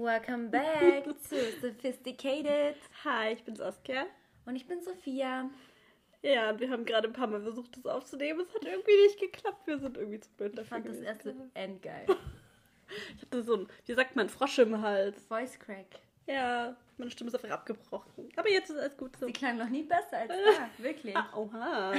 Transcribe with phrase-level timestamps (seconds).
[0.00, 2.74] Welcome back to Sophisticated.
[3.04, 4.06] Hi, ich bin Saskia.
[4.46, 5.50] Und ich bin Sophia.
[6.22, 8.40] Ja, wir haben gerade ein paar Mal versucht, das aufzunehmen.
[8.40, 9.66] Es hat irgendwie nicht geklappt.
[9.66, 10.62] Wir sind irgendwie zu blöd dafür.
[10.62, 11.06] Ich fand das gewesen.
[11.06, 12.06] erste endgeil.
[13.14, 15.22] Ich hatte so ein, wie sagt man, Frosch im Hals.
[15.26, 16.00] Voice Crack.
[16.26, 18.28] Ja, meine Stimme ist einfach abgebrochen.
[18.34, 19.26] Aber jetzt ist alles gut so.
[19.26, 20.28] Sie klang noch nie besser als
[20.78, 21.16] da, wirklich.
[21.16, 21.92] Ah, oha.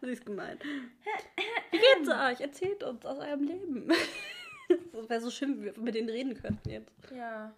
[0.00, 0.64] Sie ist gemeint.
[0.64, 2.40] Wie geht's euch?
[2.40, 3.88] Erzählt uns aus eurem Leben.
[4.92, 7.10] Es wäre so schön, wenn wir mit denen reden könnten jetzt.
[7.10, 7.52] Ja.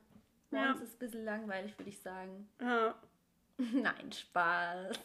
[0.51, 0.65] Ja.
[0.65, 2.49] Morgens ist ein bisschen langweilig, würde ich sagen.
[2.61, 2.95] Ja.
[3.59, 4.99] Nein, Spaß.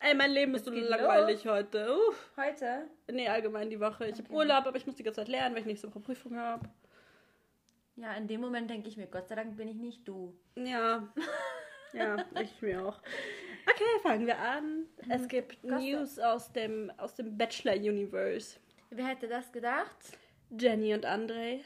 [0.00, 1.94] Ey, mein Leben ist so langweilig heute.
[2.08, 2.30] Uff.
[2.36, 2.86] Heute?
[3.10, 4.06] Nee, allgemein die Woche.
[4.06, 4.34] Ich habe Okay.
[4.34, 6.68] Urlaub, aber ich muss die ganze Zeit lernen, weil ich nächste Woche Prüfung habe.
[7.96, 10.32] Ja, in dem Moment denke ich mir, Gott sei Dank bin ich nicht du.
[10.54, 11.08] Ja.
[11.92, 13.00] Ja, ich mir auch.
[13.66, 14.86] Okay, fangen wir an.
[15.08, 15.78] Es gibt Gossip.
[15.80, 18.60] News aus dem, aus dem Bachelor-Universe.
[18.90, 19.96] Wer hätte das gedacht?
[20.50, 21.60] Jenny und André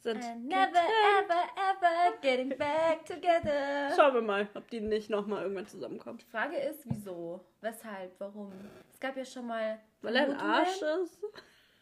[0.00, 0.22] sind.
[0.22, 0.78] And never,
[1.18, 3.90] ever, ever getting back together.
[3.94, 6.18] Schauen wir mal, ob die nicht nochmal irgendwann zusammenkommen.
[6.18, 7.44] Die Frage ist, wieso?
[7.60, 8.12] Weshalb?
[8.18, 8.52] Warum?
[8.92, 9.78] Es gab ja schon mal.
[10.02, 10.54] Weil er ein Vermutungen.
[10.54, 11.20] Arsch ist.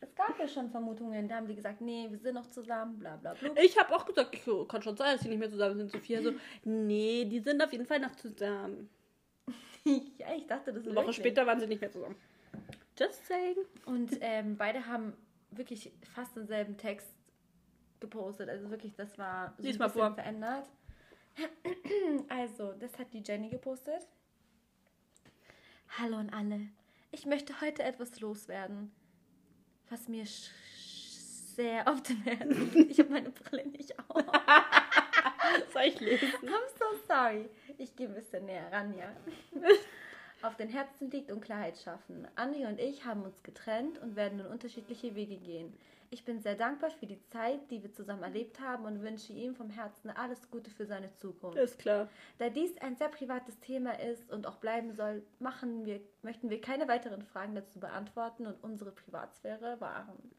[0.01, 3.17] Es gab ja schon Vermutungen, da haben die gesagt, nee, wir sind noch zusammen, bla
[3.17, 3.51] bla bla.
[3.62, 5.91] Ich habe auch gesagt, ich, kann schon sein, dass die nicht mehr zusammen sind.
[5.91, 6.33] Sophia so,
[6.64, 8.91] nee, die sind auf jeden Fall noch zusammen.
[9.84, 12.17] ja, ich dachte, das ist Eine Woche später waren sie nicht mehr zusammen.
[12.98, 13.56] Just saying.
[13.86, 15.14] Und ähm, beide haben
[15.50, 17.08] wirklich fast denselben Text
[18.00, 18.48] gepostet.
[18.48, 20.14] Also wirklich, das war so Lies ein bisschen vor.
[20.14, 20.69] verändert.
[22.28, 24.06] Also, das hat die Jenny gepostet.
[25.98, 26.61] Hallo an alle.
[27.11, 28.91] Ich möchte heute etwas loswerden,
[29.91, 32.91] was mir sehr auf den Herzen liegt.
[32.91, 34.22] Ich habe meine Brille nicht auf.
[35.72, 36.28] Soll ich lesen?
[36.42, 37.48] I'm so sorry.
[37.78, 39.14] Ich gehe ein bisschen näher ran, ja.
[40.42, 42.27] Auf den Herzen liegt und Klarheit schaffen.
[42.37, 45.73] André und ich haben uns getrennt und werden nun unterschiedliche Wege gehen.
[46.11, 49.55] Ich bin sehr dankbar für die Zeit, die wir zusammen erlebt haben und wünsche ihm
[49.55, 51.59] vom Herzen alles Gute für seine Zukunft.
[51.59, 52.09] Ist klar.
[52.39, 56.61] Da dies ein sehr privates Thema ist und auch bleiben soll, machen wir, möchten wir
[56.61, 60.30] keine weiteren Fragen dazu beantworten und unsere Privatsphäre wahren.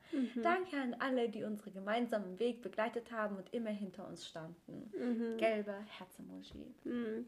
[0.41, 5.37] Danke an alle, die unseren gemeinsamen Weg begleitet haben und immer hinter uns standen.
[5.37, 6.73] Gelber Herzemoji.
[6.83, 7.25] Hm.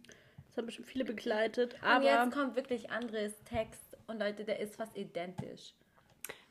[0.49, 1.75] Das haben bestimmt viele begleitet.
[1.75, 5.73] Und Aber jetzt kommt wirklich Andres Text und Leute, der ist fast identisch.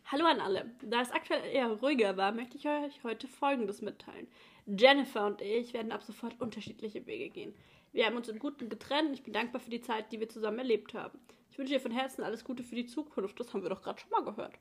[0.05, 0.71] hallo an alle.
[0.83, 4.29] Da es aktuell eher ruhiger war, möchte ich euch heute Folgendes mitteilen.
[4.67, 7.55] Jennifer und ich werden ab sofort unterschiedliche Wege gehen.
[7.93, 10.29] Wir haben uns im Guten getrennt und ich bin dankbar für die Zeit, die wir
[10.29, 11.19] zusammen erlebt haben.
[11.51, 13.41] Ich wünsche dir von Herzen alles Gute für die Zukunft.
[13.41, 14.55] Das haben wir doch gerade schon mal gehört.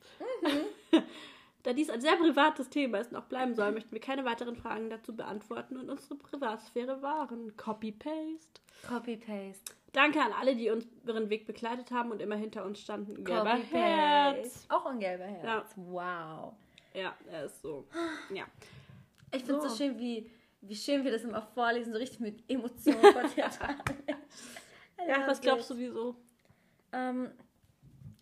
[1.68, 4.56] Da dies ein sehr privates Thema ist und auch bleiben soll, möchten wir keine weiteren
[4.56, 7.58] Fragen dazu beantworten und unsere Privatsphäre wahren.
[7.58, 8.62] Copy-Paste.
[8.88, 9.74] Copy-Paste.
[9.92, 13.22] Danke an alle, die unseren Weg begleitet haben und immer hinter uns standen.
[13.26, 14.66] Gelber Herz.
[14.70, 15.44] Auch ein gelber Herz.
[15.44, 15.66] Ja.
[15.76, 16.54] Wow.
[16.94, 17.86] Ja, er ist so.
[18.34, 18.46] Ja.
[19.34, 19.76] Ich finde es so So.
[19.76, 23.60] schön, wie, wie schön wir das immer vorlesen, so richtig mit Emotionen porträtiert.
[25.06, 26.16] Ja, was glaubst du, wieso?
[26.94, 27.30] Ähm,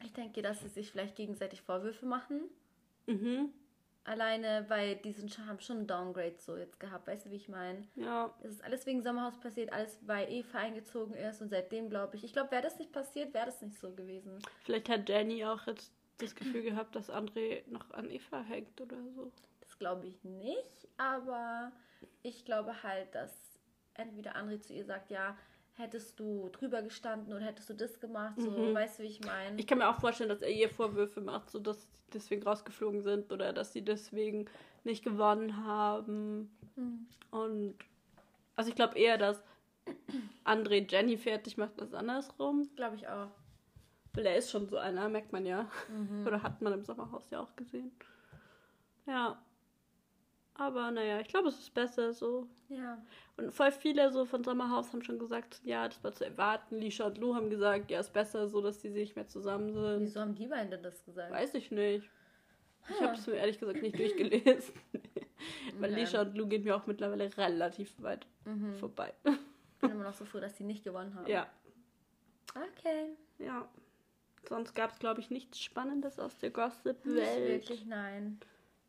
[0.03, 2.41] ich denke, dass sie sich vielleicht gegenseitig Vorwürfe machen.
[3.07, 3.53] Mhm.
[4.03, 7.07] Alleine, weil die sind haben schon einen Downgrade so jetzt gehabt.
[7.07, 7.87] Weißt du, wie ich meine?
[7.95, 8.31] Ja.
[8.43, 12.23] Es ist alles wegen Sommerhaus passiert, alles weil Eva eingezogen ist und seitdem glaube ich.
[12.23, 14.37] Ich glaube, wäre das nicht passiert, wäre das nicht so gewesen.
[14.63, 18.97] Vielleicht hat Jenny auch jetzt das Gefühl gehabt, dass André noch an Eva hängt oder
[19.15, 19.31] so.
[19.61, 21.71] Das glaube ich nicht, aber
[22.21, 23.35] ich glaube halt, dass
[23.95, 25.35] entweder André zu ihr sagt, ja,
[25.77, 28.73] hättest du drüber gestanden oder hättest du das gemacht, so, Mhm.
[28.73, 29.59] weißt du, wie ich meine?
[29.59, 33.01] Ich kann mir auch vorstellen, dass er ihr Vorwürfe macht, so dass sie deswegen rausgeflogen
[33.01, 34.45] sind oder dass sie deswegen
[34.83, 36.55] nicht gewonnen haben.
[36.75, 37.07] Hm.
[37.31, 37.75] Und
[38.55, 39.43] also ich glaube eher, dass
[40.45, 42.69] André Jenny fertig macht als andersrum.
[42.75, 43.29] Glaube ich auch.
[44.13, 45.69] Weil er ist schon so einer, merkt man ja.
[45.89, 46.25] Mhm.
[46.25, 47.91] Oder hat man im Sommerhaus ja auch gesehen.
[49.05, 49.43] Ja.
[50.57, 52.47] Aber naja, ich glaube, es ist besser so.
[52.69, 52.97] Ja.
[53.37, 56.77] Und voll viele so von Sommerhaus haben schon gesagt, ja, das war zu erwarten.
[56.77, 60.01] Lisha und Lou haben gesagt, ja, ist besser so, dass die nicht mehr zusammen sind.
[60.03, 61.31] Wieso haben die beiden denn das gesagt?
[61.31, 62.09] Weiß ich nicht.
[62.89, 64.73] Ich habe es mir ehrlich gesagt nicht durchgelesen.
[65.79, 65.99] Weil Okay.
[66.01, 68.75] Lisha und Lou gehen mir auch mittlerweile relativ weit Mhm.
[68.75, 69.11] vorbei.
[69.25, 71.27] Ich bin immer noch so froh, dass die nicht gewonnen haben.
[71.27, 71.47] Ja,
[72.55, 73.17] Okay.
[73.39, 73.67] ja.
[74.47, 77.47] Sonst gab es, glaube ich, nichts Spannendes aus der Nicht Gossip-Welt.
[77.49, 78.39] wirklich, nein.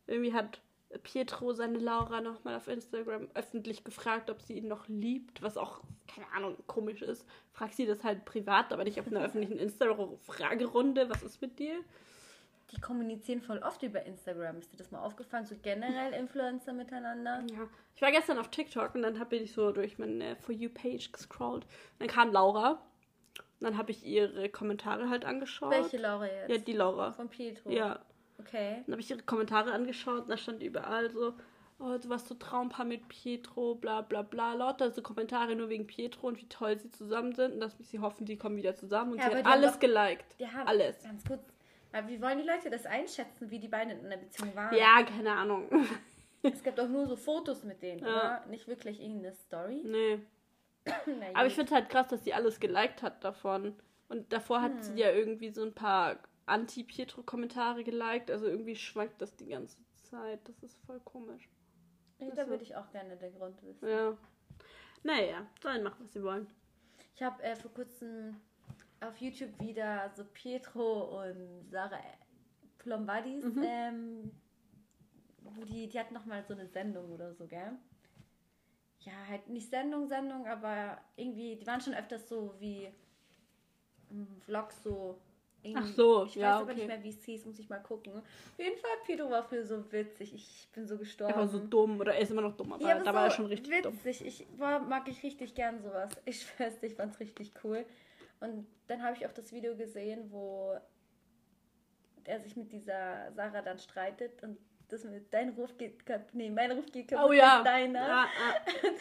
[0.06, 0.60] Irgendwie hat
[1.02, 5.80] Pietro seine Laura nochmal auf Instagram öffentlich gefragt, ob sie ihn noch liebt, was auch,
[6.06, 7.26] keine Ahnung, komisch ist.
[7.52, 11.10] Fragt sie das halt privat, aber nicht auf einer öffentlichen Insta-Fragerunde.
[11.10, 11.80] Was ist mit dir?
[12.72, 14.58] Die kommunizieren voll oft über Instagram.
[14.58, 15.44] Ist dir das mal aufgefallen?
[15.44, 17.44] So generell Influencer miteinander?
[17.52, 17.68] Ja.
[17.94, 21.64] Ich war gestern auf TikTok und dann habe ich so durch meine For You-Page gescrollt.
[21.64, 22.82] Und dann kam Laura.
[23.58, 25.70] Und dann habe ich ihre Kommentare halt angeschaut.
[25.70, 26.50] Welche Laura jetzt?
[26.50, 27.12] Ja, die Laura.
[27.12, 27.70] Von Pietro.
[27.70, 28.00] Ja.
[28.38, 28.82] Okay.
[28.86, 31.34] Dann habe ich ihre Kommentare angeschaut und da stand überall so,
[31.78, 34.54] oh, du warst so Traumpaar mit Pietro, bla bla bla.
[34.54, 37.98] Lauter so Kommentare nur wegen Pietro und wie toll sie zusammen sind und dass sie
[38.00, 39.12] hoffen, die kommen wieder zusammen.
[39.12, 40.24] Und Ja, sie hat alles doch- geliked.
[40.38, 41.02] Die haben Alles.
[41.02, 41.40] Ganz kurz.
[41.92, 44.74] Aber wie wollen die Leute das einschätzen, wie die beiden in einer Beziehung waren?
[44.76, 45.68] Ja, keine Ahnung.
[46.42, 48.06] Es gibt auch nur so Fotos mit denen, Ja.
[48.06, 48.46] oder?
[48.48, 49.82] Nicht wirklich irgendeine Story.
[49.84, 50.20] nee.
[51.34, 51.64] Aber ich gut.
[51.64, 53.74] finde es halt krass, dass sie alles geliked hat davon.
[54.08, 54.82] Und davor hat Hm.
[54.82, 58.30] sie ja irgendwie so ein paar Anti-Pietro-Kommentare geliked.
[58.30, 59.76] Also irgendwie schwankt das die ganze
[60.10, 60.40] Zeit.
[60.48, 61.48] Das ist voll komisch.
[62.18, 63.86] Ja, da würde ich auch gerne der Grund wissen.
[63.88, 64.16] Ja.
[65.02, 66.46] Naja, sollen machen, was sie wollen.
[67.14, 68.40] Ich habe äh, vor kurzem
[69.00, 72.00] auf YouTube wieder so Pietro und Sarah
[72.78, 73.62] Plombadis, Mhm.
[73.64, 74.32] ähm,
[75.42, 77.72] wo die, die hatten nochmal so eine Sendung oder so, gell?
[79.00, 82.88] Ja, halt nicht Sendung, Sendung, aber irgendwie, die waren schon öfters so wie
[84.10, 85.18] mm, Vlogs so.
[85.74, 86.74] Ach so, ich ja, weiß aber okay.
[86.74, 88.12] nicht mehr, wie es hieß, muss ich mal gucken.
[88.14, 90.34] Auf jeden Fall, Pietro war früher so witzig.
[90.34, 91.32] Ich bin so gestorben.
[91.32, 91.98] Er war so dumm.
[92.00, 93.82] Oder er ist immer noch dumm, aber, Ja, aber da so war er schon richtig
[93.82, 93.94] dumm.
[93.94, 94.26] witzig.
[94.26, 96.10] Ich war, mag ich richtig gern sowas.
[96.24, 97.84] Ich dir, ich fand's richtig cool.
[98.40, 100.76] Und dann habe ich auch das Video gesehen, wo
[102.24, 106.34] er sich mit dieser Sarah dann streitet und das mit dein Ruf geht kaputt.
[106.34, 107.62] Nee, mein Ruf geht kaputt Oh ja.
[107.62, 108.06] deiner.
[108.08, 108.90] Ja, ja.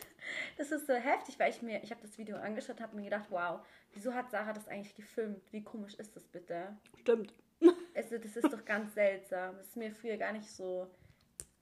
[0.58, 3.28] Das ist so heftig, weil ich mir, ich habe das Video angeschaut, habe mir gedacht,
[3.30, 3.60] wow,
[3.94, 5.44] wieso hat Sarah das eigentlich gefilmt?
[5.52, 6.76] Wie komisch ist das bitte?
[7.02, 7.34] Stimmt.
[7.96, 9.56] Also, das ist doch ganz seltsam.
[9.58, 10.92] Das ist mir früher gar nicht so,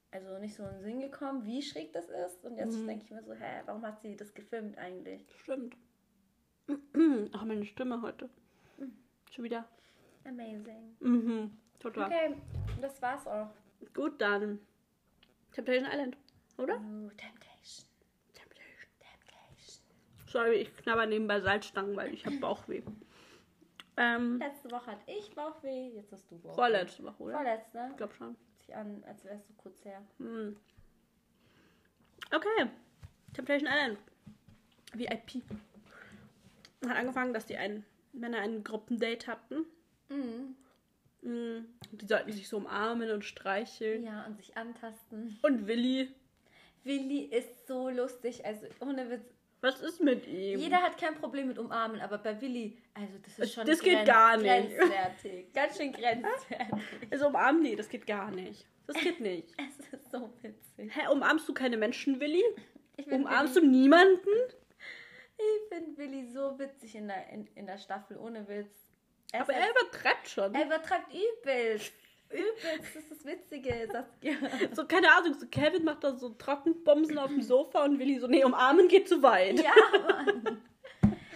[0.09, 2.43] also nicht so in den Sinn gekommen, wie schräg das ist.
[2.43, 2.87] Und jetzt Mhm.
[2.87, 5.23] denke ich mir so, hä, warum hat sie das gefilmt eigentlich?
[5.43, 5.75] Stimmt.
[7.33, 8.29] Ach, meine Stimme heute.
[9.31, 9.67] Schon wieder.
[10.25, 10.95] Amazing.
[11.01, 11.51] Mhm.
[11.79, 12.05] Total.
[12.05, 12.35] Okay,
[12.81, 13.49] das war's auch.
[13.94, 14.59] Gut, dann.
[15.51, 16.18] Temptation Island,
[16.57, 16.75] oder?
[16.75, 17.85] Oh, Temptation.
[18.33, 18.89] Temptation.
[19.00, 19.83] Temptation.
[20.27, 22.81] Sorry, ich knabber nebenbei Salzstangen, weil ich habe Bauchweh.
[23.97, 26.56] Ähm, Letzte Woche hatte ich Bauchweh, jetzt hast du Bauchweh.
[26.56, 27.35] vorletzte Woche, oder?
[27.35, 27.88] Vorletzte.
[27.91, 28.35] Ich glaube schon.
[28.57, 30.01] Sich an, als wärst du kurz her.
[30.18, 30.56] Hm.
[32.33, 32.69] Okay.
[33.33, 34.00] Temptation Island.
[34.95, 35.44] VIP.
[36.88, 39.65] Hat angefangen, dass die ein, Männer ein Gruppendate hatten.
[40.09, 40.56] Mhm.
[41.23, 44.03] Mm, Die sollten sich so umarmen und streicheln.
[44.03, 45.39] Ja, und sich antasten.
[45.41, 46.09] Und Willi,
[46.83, 49.25] Willi ist so lustig, also ohne Witz.
[49.61, 50.59] was ist mit ihm?
[50.59, 54.05] Jeder hat kein Problem mit Umarmen, aber bei Willi, also das ist schon Das geht
[54.05, 54.77] gar nicht.
[54.77, 55.51] grenzwertig.
[55.53, 57.07] Ganz schön grenzwertig.
[57.09, 58.67] Also umarmen, nee, das geht gar nicht.
[58.87, 59.53] Das geht nicht.
[59.57, 60.91] Es ist so witzig.
[60.93, 62.43] Hä, umarmst du keine Menschen, Willi?
[63.09, 64.29] Umarmst Willi, du niemanden?
[65.37, 68.93] Ich finde Willi so witzig in der, in, in der Staffel, ohne Witz.
[69.33, 70.53] Er Aber er übertreibt schon.
[70.56, 71.91] Er übertreibt übelst.
[72.30, 74.33] Übelst, das ist das Witzige, Saskia.
[74.74, 78.27] So, keine Ahnung, so Kevin macht da so Trockenbomsen auf dem Sofa und Willi so,
[78.27, 79.59] nee, umarmen geht zu weit.
[79.62, 79.74] Ja,
[80.07, 80.62] Mann.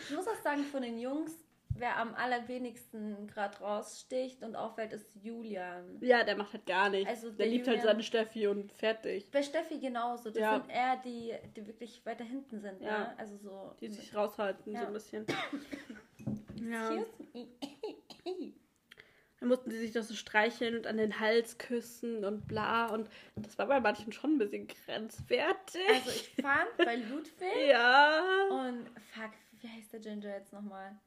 [0.09, 1.31] Ich muss auch sagen, von den Jungs,
[1.75, 5.97] wer am allerwenigsten gerade raussticht und auffällt, ist Julian.
[6.01, 7.09] Ja, der macht halt gar nichts.
[7.09, 9.29] Also der der liebt halt Julian- seine Steffi und fertig.
[9.31, 10.29] Bei Steffi genauso.
[10.31, 10.53] Das Ja.
[10.59, 12.81] sind eher die, die wirklich weiter hinten sind.
[12.81, 12.99] Ja.
[12.99, 13.13] Ne?
[13.19, 13.75] Also so.
[13.81, 14.87] Die sich raushalten, so Ja.
[14.87, 15.25] ein bisschen.
[16.55, 16.89] Ja.
[16.91, 17.07] Excuse
[18.35, 18.53] me.
[19.39, 22.87] Dann mussten sie sich das so streicheln und an den Hals küssen und bla.
[22.87, 25.81] Und das war bei manchen schon ein bisschen grenzwertig.
[25.89, 28.47] Also ich fand bei Ludwig ja.
[28.49, 29.31] und fuck,
[29.61, 30.99] wie heißt der Ginger jetzt nochmal?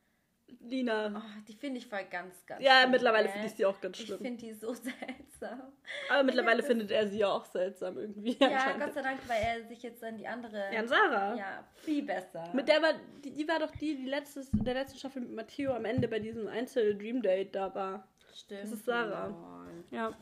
[0.61, 1.13] Lina.
[1.17, 3.99] Oh, die finde ich voll ganz, ganz ja, schlimm, mittlerweile finde ich sie auch ganz
[3.99, 4.21] Ich schlimm.
[4.21, 5.73] finde die so seltsam.
[6.11, 8.37] Aber mittlerweile findet er sie auch seltsam irgendwie.
[8.41, 8.73] Ja.
[8.79, 10.73] Gott sei Dank, weil er sich jetzt an die andere.
[10.73, 11.35] Ja, und Sarah.
[11.35, 12.51] Ja, viel besser.
[12.53, 15.73] Mit der war, die, die war doch die, die letztes, der letzten Staffel mit Matteo
[15.73, 18.09] am Ende bei diesem Einzel-Dream Date da war.
[18.35, 18.63] Stimmt.
[18.63, 19.27] Das ist Sarah.
[19.27, 19.85] Lol.
[19.91, 20.13] Ja.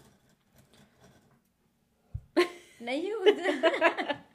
[2.80, 3.36] Na gut.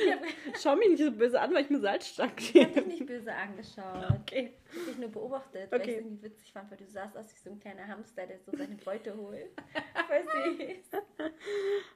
[0.00, 2.80] ich Schau mich nicht so böse an, weil ich mir Salzstangen hab dich gebe.
[2.82, 4.20] nicht böse angeschaut.
[4.22, 4.52] Okay.
[4.72, 7.32] Ich habe dich nur beobachtet, weil ich es irgendwie witzig fand, weil du sahst aus
[7.34, 9.50] wie so ein kleiner Hamster, der so seine Beute holt.
[10.06, 11.00] Voll süß.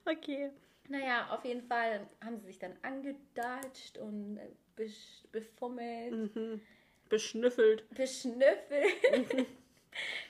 [0.05, 0.51] Okay.
[0.89, 4.89] Naja, auf jeden Fall haben sie sich dann angedatscht und äh,
[5.33, 6.61] befummelt, Mhm.
[7.09, 7.89] Beschnüffelt.
[7.91, 8.87] beschnüffelt.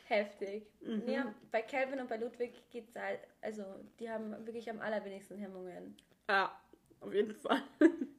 [0.07, 0.67] Heftig.
[0.81, 1.09] Mhm.
[1.09, 3.65] Ja, bei Calvin und bei Ludwig geht's halt, also
[3.99, 5.97] die haben wirklich am allerwenigsten Hemmungen.
[6.29, 6.53] Ja,
[7.05, 7.63] auf jeden Fall.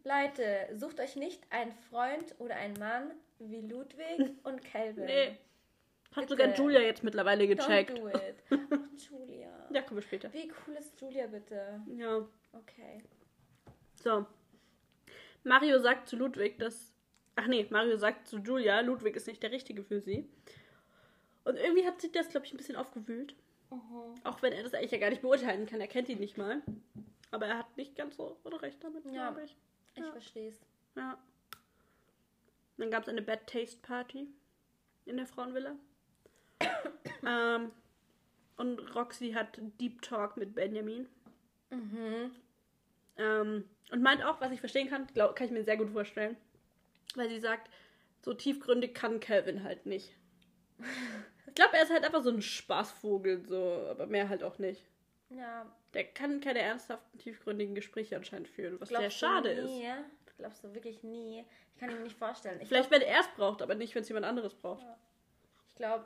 [0.03, 5.05] Leute, sucht euch nicht einen Freund oder einen Mann wie Ludwig und Calvin.
[5.05, 5.37] Nee.
[6.15, 6.29] Hat Bitte.
[6.29, 7.91] sogar Julia jetzt mittlerweile gecheckt.
[7.91, 8.35] Don't do it.
[8.71, 9.67] Ach, Julia.
[9.71, 10.31] Ja, kommen wir später.
[10.33, 11.81] Wie cool ist Julia bitte?
[11.97, 12.25] Ja.
[12.53, 13.03] Okay.
[13.95, 14.25] So.
[15.43, 16.93] Mario sagt zu Ludwig, dass.
[17.35, 20.29] Ach nee, Mario sagt zu Julia, Ludwig ist nicht der Richtige für sie.
[21.43, 23.35] Und irgendwie hat sich das, glaube ich, ein bisschen aufgewühlt.
[23.69, 24.15] Mhm.
[24.23, 25.81] Auch wenn er das eigentlich ja gar nicht beurteilen kann.
[25.81, 26.61] Er kennt ihn nicht mal.
[27.35, 29.11] Aber er hat nicht ganz so recht damit, Ja.
[29.31, 29.57] glaube ich.
[29.95, 30.11] Ich Ja.
[30.13, 30.57] versteh's.
[30.95, 31.21] Ja.
[32.77, 34.29] Dann gab es eine Bad Taste Party
[35.05, 35.75] in der Frauenvilla.
[37.27, 37.71] ähm,
[38.55, 41.09] und Roxy hat Deep Talk mit Benjamin.
[41.71, 42.31] Mhm.
[43.17, 46.37] Ähm, und meint auch, was ich verstehen kann, glaub, kann ich mir sehr gut vorstellen.
[47.15, 47.69] Weil sie sagt,
[48.21, 50.15] so tiefgründig kann Calvin halt nicht.
[51.47, 54.83] Ich glaube, er ist halt einfach so ein Spaßvogel, so, aber mehr halt auch nicht.
[55.35, 55.65] Ja.
[55.93, 59.69] Der kann keine ernsthaften, tiefgründigen Gespräche anscheinend führen, was sehr Glaubst du schade ist.
[59.71, 59.89] nie?
[60.37, 61.45] Glaubst du wirklich nie?
[61.73, 62.59] Ich kann ihm nicht vorstellen.
[62.61, 64.85] Ich Vielleicht, wenn er es braucht, aber nicht, wenn es jemand anderes braucht.
[65.69, 66.05] Ich glaube,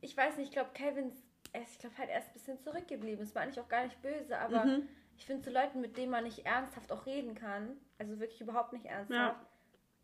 [0.00, 1.12] ich weiß nicht, ich glaube, Kevin,
[1.54, 3.22] ich glaube halt, er ist ein bisschen zurückgeblieben.
[3.24, 4.88] Es war eigentlich auch gar nicht böse, aber Mhm.
[5.16, 8.72] ich finde, zu Leuten, mit denen man nicht ernsthaft auch reden kann, also wirklich überhaupt
[8.74, 9.46] nicht ernsthaft,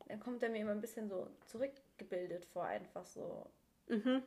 [0.07, 3.47] dann kommt er mir immer ein bisschen so zurückgebildet vor, einfach so.
[3.89, 4.23] Mhm.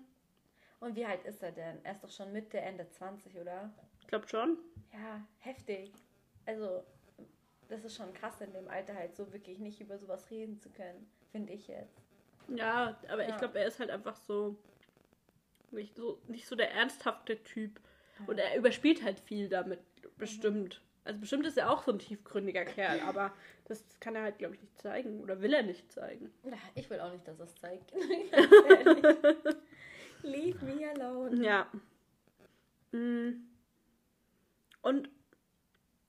[0.80, 1.84] Und wie alt ist er denn?
[1.84, 3.72] Er ist doch schon Mitte, Ende 20, oder?
[4.08, 4.58] Ich glaube schon.
[4.94, 5.92] Ja, heftig.
[6.46, 6.82] Also,
[7.68, 10.70] das ist schon krass in dem Alter halt so wirklich nicht über sowas reden zu
[10.70, 12.00] können, finde ich jetzt.
[12.48, 13.38] Ja, aber ich Ja.
[13.38, 14.56] glaube, er ist halt einfach so
[15.72, 17.82] nicht so, nicht so der ernsthafte Typ.
[18.28, 19.82] Und er überspielt halt viel damit,
[20.18, 20.82] bestimmt.
[21.04, 23.34] Also bestimmt ist er auch so ein tiefgründiger Kerl, aber
[23.66, 25.20] das kann er halt, glaube ich, nicht zeigen.
[25.20, 26.34] Oder will er nicht zeigen.
[26.46, 27.92] Ja, Ich will auch nicht, dass er es zeigt.
[30.24, 31.44] Leave me alone.
[31.44, 31.68] Ja.
[32.94, 33.34] Mm.
[34.88, 35.10] Und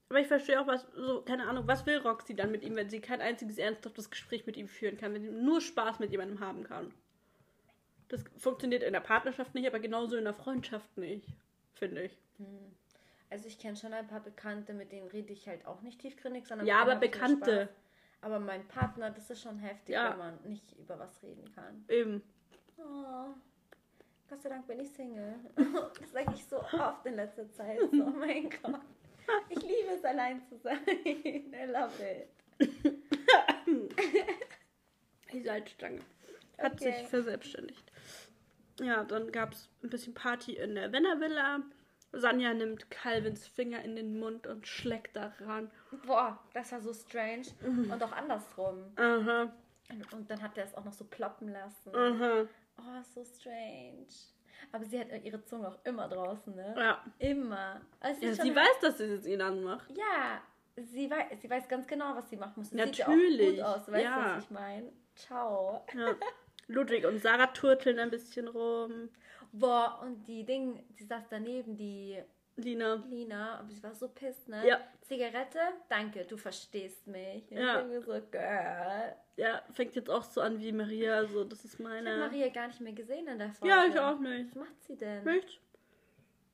[0.08, 2.88] aber ich verstehe auch, was, so, keine Ahnung, was will Roxy dann mit ihm, wenn
[2.88, 6.40] sie kein einziges ernsthaftes Gespräch mit ihm führen kann, wenn sie nur Spaß mit jemandem
[6.40, 6.94] haben kann.
[8.08, 11.26] Das funktioniert in der Partnerschaft nicht, aber genauso in der Freundschaft nicht,
[11.74, 12.16] finde ich.
[13.28, 16.46] Also ich kenne schon ein paar Bekannte, mit denen rede ich halt auch nicht tiefgründig,
[16.46, 17.68] sondern Ja, mit aber Bekannte.
[18.22, 20.12] Aber mein Partner, das ist schon heftig, Ja.
[20.12, 21.84] wenn man nicht über was reden kann.
[21.88, 22.22] Eben.
[22.78, 23.34] Oh,
[24.28, 25.34] Gott sei Dank bin ich Single.
[26.00, 27.78] Das sage ich so oft in letzter Zeit.
[27.92, 28.80] So, oh mein Gott.
[29.50, 30.78] Ich liebe es, allein zu sein.
[31.04, 32.28] I love it.
[35.32, 36.00] Die Salzstange.
[36.58, 36.92] Hat Okay.
[36.92, 37.92] sich verselbstständigt.
[38.80, 41.60] Ja, dann gab es ein bisschen Party in der Wenner-Villa.
[42.12, 45.70] Sanja nimmt Calvins Finger in den Mund und schlägt daran.
[46.06, 47.46] Boah, das war so strange.
[47.62, 48.92] Und auch andersrum.
[48.96, 49.52] Aha,
[50.12, 51.94] Und dann hat er es auch noch so ploppen lassen.
[51.94, 52.46] aha.
[52.78, 54.06] Oh, so strange.
[54.72, 56.74] Aber sie hat ihre Zunge auch immer draußen, ne?
[56.76, 57.04] Ja.
[57.18, 57.80] Immer.
[58.00, 59.88] Also ja sie weiß, dass sie es ihn anmacht.
[59.96, 60.42] Ja,
[60.76, 62.70] sie weiß, sie weiß ganz genau, was sie machen muss.
[62.70, 63.50] Sie Natürlich.
[63.50, 64.16] Sieht ja auch gut aus, weißt Ja.
[64.30, 64.92] du, was ich meine?
[65.14, 65.84] Ciao.
[65.94, 66.14] Ja.
[66.68, 69.08] Ludwig und Sarah turteln ein bisschen rum.
[69.52, 72.22] Boah, und die Ding, die saß daneben, die
[72.58, 72.94] Lina.
[73.08, 74.66] Lina, aber sie war so pisst, ne?
[74.66, 74.80] Ja.
[75.02, 75.58] Zigarette?
[75.88, 77.50] Danke, du verstehst mich.
[77.50, 77.80] Und Ja.
[77.80, 79.16] Ich bin so, girl.
[79.36, 81.24] Ja, fängt jetzt auch so an wie Maria.
[81.26, 82.18] So, das ist Ich habe meine.
[82.18, 83.74] Maria gar nicht mehr gesehen in der Folge.
[83.74, 84.50] Ja, ich auch nicht.
[84.50, 85.24] Was macht sie denn?
[85.24, 85.60] Nicht?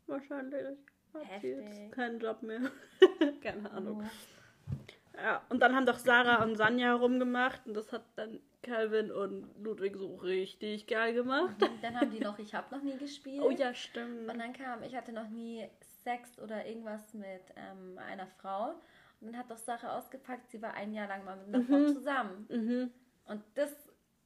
[0.07, 0.79] Wahrscheinlich.
[1.15, 1.79] Hat sie Heftig.
[1.79, 2.61] jetzt keinen Job mehr.
[3.43, 4.03] Keine Ahnung.
[4.05, 5.17] Oh.
[5.17, 9.49] Ja, und dann haben doch Sarah und Sanja rumgemacht und das hat dann Calvin und
[9.63, 11.55] Ludwig so richtig geil gemacht.
[11.83, 13.41] Dann haben die noch Ich hab noch nie gespielt.
[13.45, 14.29] Oh ja, stimmt.
[14.29, 15.69] Und dann kam, ich hatte noch nie
[16.05, 18.75] Sex oder irgendwas mit ähm, einer Frau.
[19.21, 21.93] Und dann hat doch Sache ausgepackt, sie war ein Jahr lang mal mit einer Frau
[21.93, 22.47] zusammen.
[22.51, 22.91] Mhm.
[23.27, 23.71] Und das,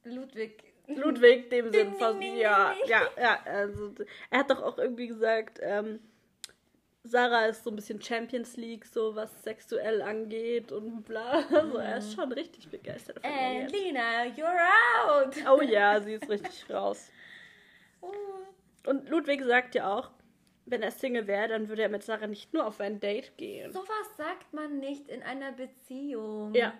[0.03, 2.21] Ludwig, Ludwig, dem Sinn fast.
[2.21, 3.39] Ja, ja, ja.
[3.45, 3.93] Also,
[4.29, 5.99] er hat doch auch irgendwie gesagt, ähm,
[7.03, 11.43] Sarah ist so ein bisschen Champions League, so was sexuell angeht und bla.
[11.51, 13.73] Also er ist schon richtig begeistert von ihr and jetzt.
[13.73, 14.67] Lina, you're
[15.07, 15.35] out.
[15.47, 17.09] Oh ja, sie ist richtig raus.
[18.01, 18.11] Oh.
[18.85, 20.11] Und Ludwig sagt ja auch,
[20.71, 23.71] wenn er Single wäre, dann würde er mit Sarah nicht nur auf ein Date gehen.
[23.71, 26.53] Sowas sagt man nicht in einer Beziehung.
[26.53, 26.73] Ja.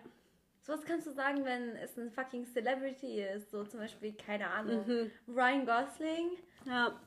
[0.62, 3.50] Sowas kannst du sagen, wenn es ein fucking Celebrity ist.
[3.52, 5.12] So zum Beispiel, keine Ahnung, Mhm.
[5.28, 6.30] Ryan Gosling.
[6.66, 7.00] Ja.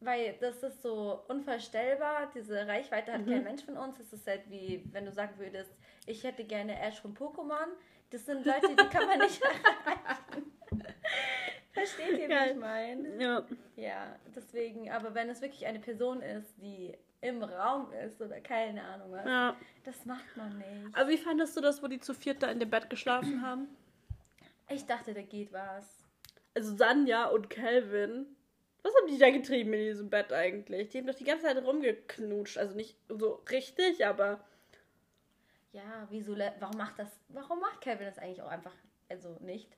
[0.00, 2.30] Weil das ist so unvorstellbar.
[2.32, 3.30] Diese Reichweite hat Mhm.
[3.30, 3.98] kein Mensch von uns.
[3.98, 5.72] Es ist halt wie, wenn du sagen würdest,
[6.06, 7.66] ich hätte gerne Ash von Pokémon.
[8.10, 10.52] Das sind Leute, die kann man nicht erreichen.
[11.78, 12.44] Versteht ihr, Ja.
[12.46, 13.22] wie ich meine?
[13.22, 13.44] Ja.
[13.76, 18.82] Ja, deswegen, aber wenn es wirklich eine Person ist, die im Raum ist oder keine
[18.82, 19.56] Ahnung was, ja.
[19.84, 20.96] das macht man nicht.
[20.96, 23.68] Aber wie fandest du das, wo die zu viert da in dem Bett geschlafen haben?
[24.68, 26.04] Ich dachte, da geht was.
[26.54, 28.26] Also Sanja und Calvin.
[28.82, 30.90] Was haben die da getrieben in diesem Bett eigentlich?
[30.90, 32.58] Die haben doch die ganze Zeit rumgeknutscht.
[32.58, 34.40] Also nicht so richtig, aber
[35.72, 38.74] Ja, wieso, warum macht das, warum macht Kevin das eigentlich auch einfach,
[39.08, 39.68] also nicht?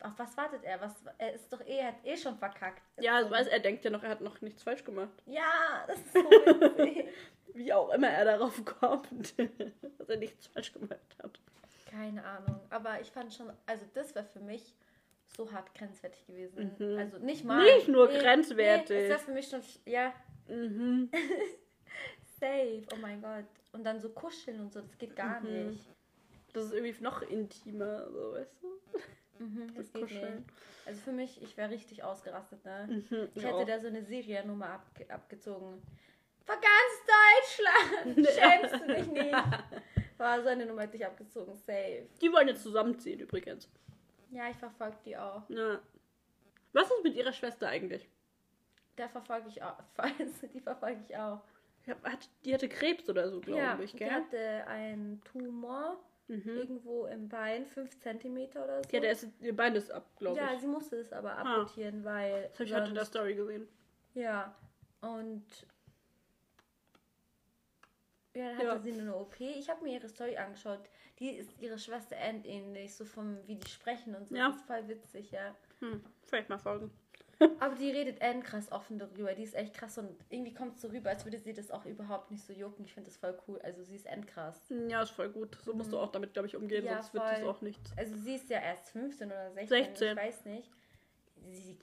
[0.00, 0.80] Auf was wartet er?
[0.80, 2.82] Was, er ist doch eh, er hat eh schon verkackt.
[3.00, 5.22] ja, also weiß, er denkt ja noch, er hat noch nichts falsch gemacht.
[5.26, 7.08] Ja, das ist so witzig.
[7.54, 9.34] Wie auch immer er darauf kommt,
[9.98, 11.40] dass er nichts falsch gemacht hat.
[11.90, 14.74] Keine Ahnung, aber ich fand schon, also das wäre für mich
[15.36, 16.76] so hart grenzwertig gewesen.
[16.78, 16.98] Mhm.
[16.98, 17.62] Also nicht mal.
[17.64, 18.90] Nicht nur grenzwertig.
[18.90, 20.12] Nee, das wäre für mich schon, ja,
[20.48, 21.10] Mhm.
[22.40, 23.44] safe, oh mein Gott.
[23.72, 25.68] Und dann so kuscheln und so, das geht gar Mhm.
[25.68, 25.88] nicht.
[26.52, 28.68] Das ist irgendwie noch intimer, so weißt du?
[29.38, 30.36] Mhm, das Das geht Kuscheln.
[30.36, 30.48] nicht.
[30.86, 32.86] Also für mich, ich wäre richtig ausgerastet, ne?
[33.10, 33.28] Mhm.
[33.34, 35.82] Ich hätte da so eine Seriennummer abge abgezogen.
[36.46, 38.28] War ganz Deutschland!
[38.34, 39.34] Schämst du dich nicht?
[40.16, 42.06] War seine Nummer hat dich abgezogen, safe.
[42.20, 43.68] Die wollen jetzt zusammenziehen übrigens.
[44.30, 45.48] Ja, ich verfolge die auch.
[45.48, 45.80] Ja.
[46.72, 48.08] Was ist mit ihrer Schwester eigentlich?
[48.96, 49.78] Der verfolge ich auch.
[50.52, 51.40] Die verfolge ich auch.
[52.44, 54.10] Die hatte Krebs oder so, glaube ja, ich, die gell?
[54.10, 56.48] hatte einen Tumor Mhm.
[56.56, 58.90] irgendwo im Bein, 5 cm oder so.
[58.92, 60.60] Ja, der ist, ihr Bein ist ab, glaube ja, ich.
[60.60, 62.42] sie musste es aber amputieren, weil.
[62.50, 63.66] Das habe ich heute in der sonst- Story gesehen.
[64.14, 64.54] Ja,
[65.00, 65.44] und.
[68.34, 68.78] Ja, dann hatte Ja.
[68.78, 69.40] sie eine OP.
[69.40, 70.80] Ich habe mir ihre Story angeschaut.
[71.18, 74.36] Die ist ihre Schwester endähnlich, so vom, wie die sprechen und so.
[74.36, 74.48] Ja.
[74.50, 75.56] Das ist voll witzig, ja.
[75.80, 76.90] Hm, vielleicht mal folgen.
[77.60, 79.32] Aber die redet end krass offen darüber.
[79.34, 81.84] Die ist echt krass und irgendwie kommt es so rüber, als würde sie das auch
[81.86, 82.84] überhaupt nicht so jucken.
[82.84, 83.60] Ich finde das voll cool.
[83.62, 84.60] Also sie ist end krass.
[84.88, 85.56] Ja, ist voll gut.
[85.64, 87.48] So musst du auch damit, glaube ich, umgehen, Ja, sonst wird es voll.
[87.48, 87.92] auch nichts.
[87.96, 90.08] Also sie ist ja erst 15 oder 16, 16.
[90.10, 90.70] ich weiß nicht.
[91.52, 91.78] Sie,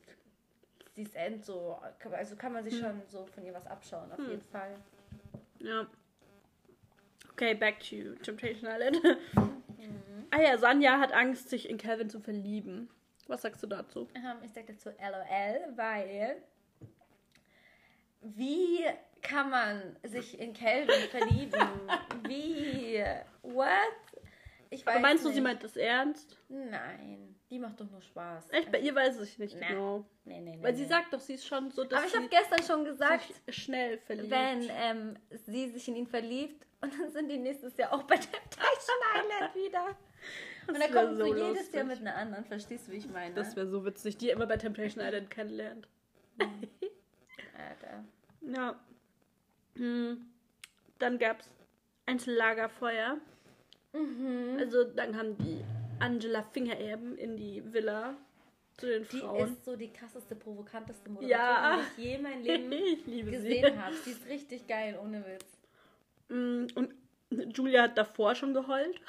[0.93, 1.79] sie ist end so,
[2.11, 2.69] also kann man Hm.
[2.71, 4.75] sich schon so von ihr was abschauen, auf jeden Fall.
[5.59, 5.87] Ja.
[7.31, 9.01] Okay, back to Temptation Island.
[9.77, 10.25] Mhm.
[10.31, 12.89] ah ja, Sanja hat Angst, sich in Calvin zu verlieben.
[13.27, 14.07] Was sagst du dazu?
[14.15, 16.41] Ähm, ich sag dazu LOL, weil
[18.21, 18.85] wie
[19.21, 21.69] kann man sich in Calvin verlieben?
[22.27, 23.03] Wie?
[23.41, 23.75] What?
[24.69, 25.35] Ich weiß Aber meinst du, nicht.
[25.35, 26.37] sie meint das ernst?
[26.49, 28.49] Nein, die macht doch nur Spaß.
[28.51, 28.71] Echt?
[28.71, 29.67] Bei ihr weiß ich nicht Na.
[29.67, 30.05] genau.
[30.23, 30.63] Nee, nee, nee.
[30.63, 33.25] Weil sie sagt doch, sie ist schon so, dass Aber ich habe gestern schon gesagt,
[33.49, 34.31] schnell verliebt.
[34.31, 38.17] wenn ähm, sie sich in ihn verliebt und dann sind die nächstes Jahr auch bei
[38.17, 39.85] Temptation Island wieder.
[40.67, 41.73] Und dann kommen so jedes lustig.
[41.75, 42.45] Jahr mit einer anderen.
[42.45, 43.33] Verstehst du, wie ich meine?
[43.35, 45.87] Das wäre so witzig, die immer bei Temptation Island kennenlernt.
[46.39, 48.03] Alter.
[48.41, 48.79] Ja.
[49.75, 50.25] Hm.
[50.99, 51.49] Dann gab's
[52.05, 53.17] Einzellagerfeuer.
[53.93, 54.57] Mhm.
[54.59, 55.63] Also dann haben die
[55.99, 58.15] Angela Fingererben in die Villa
[58.77, 59.53] zu den Die Frauen.
[59.53, 61.77] ist so die krasseste, provokanteste Ja.
[61.77, 63.95] Moderatorin, die ich je in meinem Leben gesehen habe.
[64.05, 65.45] Die ist richtig geil, ohne Witz.
[66.29, 66.93] Mm, Und
[67.57, 68.99] Julia hat davor schon geheult.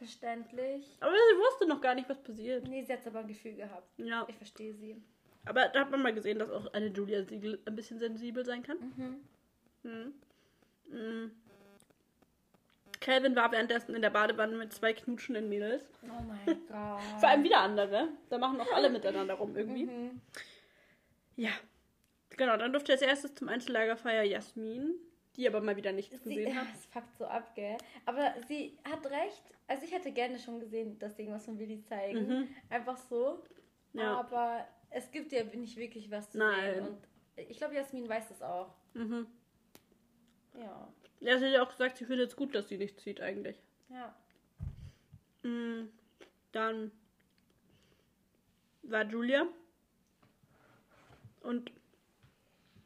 [0.00, 0.96] Verständlich.
[0.98, 2.66] Aber sie wusste noch gar nicht, was passiert.
[2.66, 3.86] Nee, sie hat aber ein Gefühl gehabt.
[3.98, 4.24] Ja.
[4.28, 4.96] Ich verstehe sie.
[5.44, 8.62] Aber da hat man mal gesehen, dass auch eine Julia Siegel ein bisschen sensibel sein
[8.62, 9.20] kann.
[9.82, 10.14] Mhm.
[10.90, 11.30] Mhm.
[12.98, 15.84] Calvin war währenddessen in der Badewanne mit zwei knutschenden Mädels.
[16.04, 17.00] Oh mein Gott.
[17.20, 18.08] Vor allem wieder andere.
[18.30, 19.84] Da machen auch alle miteinander rum irgendwie.
[19.84, 20.20] Mhm.
[21.36, 21.50] Ja.
[22.38, 24.94] Genau, dann durfte als erstes zum Einzellagerfeier Jasmin,
[25.40, 26.66] die aber mal wieder nichts Sie, gesehen hat.
[26.74, 27.76] es fuckt so ab, gell?
[28.06, 29.42] Aber sie hat recht.
[29.66, 32.28] Also ich hätte gerne schon gesehen, dass sie irgendwas von Willi zeigen.
[32.28, 32.48] Mhm.
[32.68, 33.42] Einfach so.
[33.92, 34.18] Ja.
[34.18, 36.74] Aber es gibt ja nicht wirklich was zu Nein.
[36.74, 36.86] sehen.
[36.88, 36.98] Und
[37.48, 38.74] ich glaube, Jasmin weiß das auch.
[38.94, 39.26] Mhm.
[40.58, 40.88] Ja.
[41.20, 43.56] Ja, sie hat ja auch gesagt, sie findet es gut, dass sie nichts sieht eigentlich.
[43.88, 44.14] Ja.
[45.42, 45.90] Mhm.
[46.52, 46.90] Dann
[48.82, 49.46] war Julia.
[51.42, 51.72] Und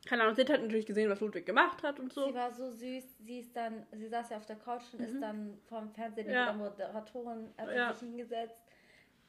[0.06, 2.26] keine Ahnung, sie hat halt natürlich gesehen, was Ludwig gemacht hat und so.
[2.26, 3.18] Sie war so süß.
[3.20, 6.32] Sie ist dann, sie saß ja auf der Couch und ist dann vorm Fernsehen Mhm.
[6.32, 6.52] Ja.
[6.52, 7.92] mit der Moderatorin, hat Ja.
[7.92, 8.62] sich hingesetzt.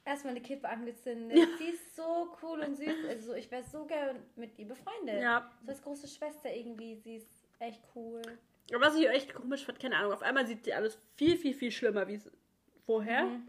[0.08, 1.38] Erstmal eine Kippe angezündet.
[1.58, 3.06] Sie ist so cool und süß.
[3.10, 5.22] Also ich wäre so gern mit ihr befreundet.
[5.22, 5.50] Ja.
[5.64, 6.96] So als große Schwester irgendwie.
[6.98, 8.22] Sie ist echt cool.
[8.74, 11.54] Aber was ich echt komisch fand, keine Ahnung, auf einmal sieht sie alles viel, viel,
[11.54, 12.20] viel schlimmer wie
[12.86, 13.24] vorher.
[13.26, 13.48] Mhm.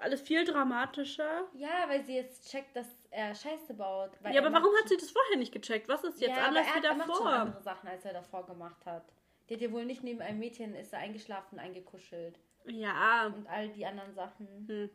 [0.00, 1.48] Alles viel dramatischer.
[1.54, 4.10] Ja, weil sie jetzt checkt, dass er Scheiße baut.
[4.24, 5.88] Ja, er aber warum hat sie das vorher nicht gecheckt?
[5.88, 7.40] Was ist jetzt ja, anders aber er, wie hat- er macht schon davor?
[7.40, 9.04] andere Sachen, als er davor gemacht hat.
[9.48, 12.38] Die hat ja wohl nicht neben einem Mädchen, ist er eingeschlafen, eingekuschelt.
[12.66, 14.46] Ja, Und all die anderen Sachen.
[14.68, 14.90] hm.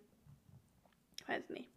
[1.27, 1.69] weiß nicht.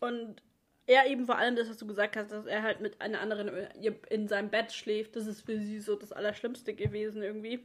[0.00, 0.42] Und
[0.86, 3.48] er eben vor allem das, was du gesagt hast, dass er halt mit einer anderen
[3.48, 7.64] äh, in seinem Bett schläft, das ist für sie so das Allerschlimmste gewesen irgendwie.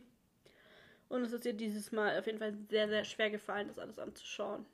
[1.10, 3.98] Und es ist ihr dieses Mal auf jeden Fall sehr, sehr schwer gefallen, das alles
[3.98, 4.66] anzuschauen.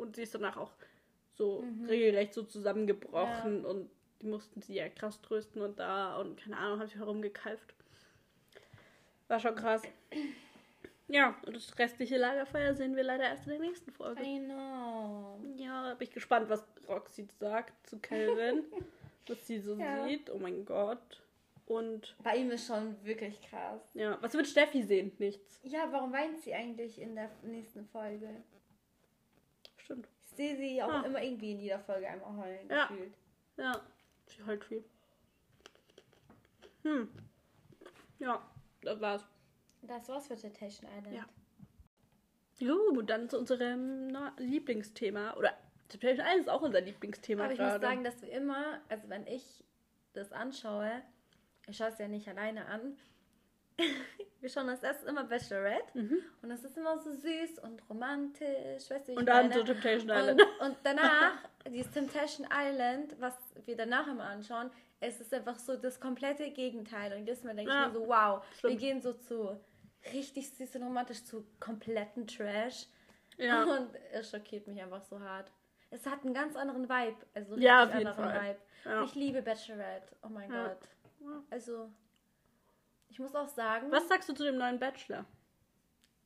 [0.00, 0.72] Und sie ist danach auch
[1.34, 3.88] so regelrecht so zusammengebrochen und
[4.20, 7.74] die mussten sie ja krass trösten und da und keine Ahnung, haben sich herumgekeift.
[9.28, 9.82] War schon krass.
[11.08, 14.22] Ja, und das restliche Lagerfeuer sehen wir leider erst in der nächsten Folge.
[14.22, 15.40] I know.
[15.56, 18.64] Ja, bin ich gespannt, was Roxy sagt zu Calvin.
[19.26, 20.04] was sie so Ja.
[20.06, 20.30] sieht.
[20.30, 21.22] Oh mein Gott.
[21.66, 23.80] Und Bei ihm ist schon wirklich krass.
[23.94, 25.12] ja, was wird Steffi sehen?
[25.18, 25.60] Nichts.
[25.62, 28.28] Ja, warum weint sie eigentlich in der nächsten Folge?
[29.90, 30.08] Stimmt.
[30.22, 31.02] Ich sehe sie auch Ah.
[31.02, 32.86] immer irgendwie in jeder Folge einmal heulen Ja.
[32.86, 33.12] gefühlt.
[33.56, 33.80] Ja,
[34.26, 34.84] sie heult viel.
[36.84, 37.08] Hm.
[38.20, 38.40] Ja,
[38.82, 39.26] das war's.
[39.82, 41.16] Das war's für Temptation Island.
[41.16, 41.24] Ja.
[42.58, 45.34] Jo, dann zu unserem na, Lieblingsthema.
[45.36, 45.54] Oder
[45.88, 47.80] Temptation Island ist auch unser Lieblingsthema Aber ich muss gerade.
[47.86, 49.64] sagen, dass wir immer, also wenn ich
[50.12, 51.02] das anschaue,
[51.66, 52.96] ich schaue es ja nicht alleine an,
[54.40, 55.92] wir schauen das erst immer Bachelorette
[56.42, 59.18] und das ist immer so süß und romantisch, weißt du, ich Mhm.
[59.18, 59.54] Und dann meine?
[59.54, 60.42] so Temptation Island.
[60.60, 61.32] Und, und danach,
[61.68, 67.12] dieses Temptation Island, was wir danach immer anschauen, es ist einfach so das komplette Gegenteil.
[67.12, 68.78] Und jedes Mal denke Ja, ich mir so, wow, wir stimmt.
[68.80, 69.58] gehen so zu
[70.12, 72.86] richtig süß und romantisch zu kompletten Trash.
[73.38, 73.64] Ja.
[73.64, 75.50] Und es schockiert mich einfach so hart.
[75.90, 77.16] Es hat einen ganz anderen Vibe.
[77.34, 78.48] Also einen Ja, richtig auf jeden anderen Fall.
[78.50, 78.60] Vibe.
[78.84, 79.04] Ja.
[79.04, 80.16] Ich liebe Bachelorette.
[80.22, 80.50] Oh mein.
[80.50, 80.78] Gott.
[81.50, 81.90] Also,
[83.10, 85.24] ich muss auch sagen, Was sagst du zu dem neuen Bachelor?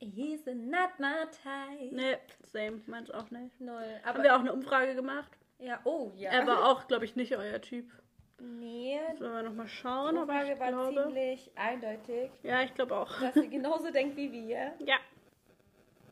[0.01, 1.94] he's not my type.
[1.94, 2.18] Nee,
[2.53, 3.59] same, meins auch nicht.
[3.61, 3.83] Null.
[4.03, 5.31] Haben Aber, wir auch eine Umfrage gemacht?
[5.59, 6.31] ja, oh ja.
[6.31, 7.90] Er war auch, glaube ich, nicht euer Typ.
[8.38, 11.03] nee, Sollen wir nochmal die schauen, aber Umfrage ich war glaube...
[11.05, 13.20] ziemlich eindeutig, Ja, ich glaube auch.
[13.20, 14.75] dass sie genauso denkt wie wir.
[14.81, 14.97] Ja.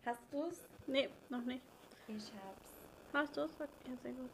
[0.07, 0.67] Hast du's?
[0.87, 1.63] Nee, noch nicht.
[2.09, 2.89] Ich hab's.
[3.13, 3.59] Hast du es?
[3.59, 3.67] Ja,
[4.03, 4.31] sehr gut.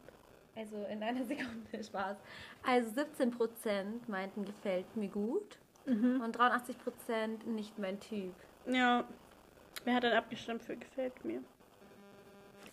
[0.55, 2.17] Also in einer Sekunde Spaß.
[2.63, 5.59] Also 17% meinten, gefällt mir gut.
[5.89, 6.21] Mhm.
[6.21, 8.33] Und 83% nicht mein Typ.
[8.67, 9.03] Ja.
[9.83, 11.43] Wer hat dann abgestimmt für gefällt mir?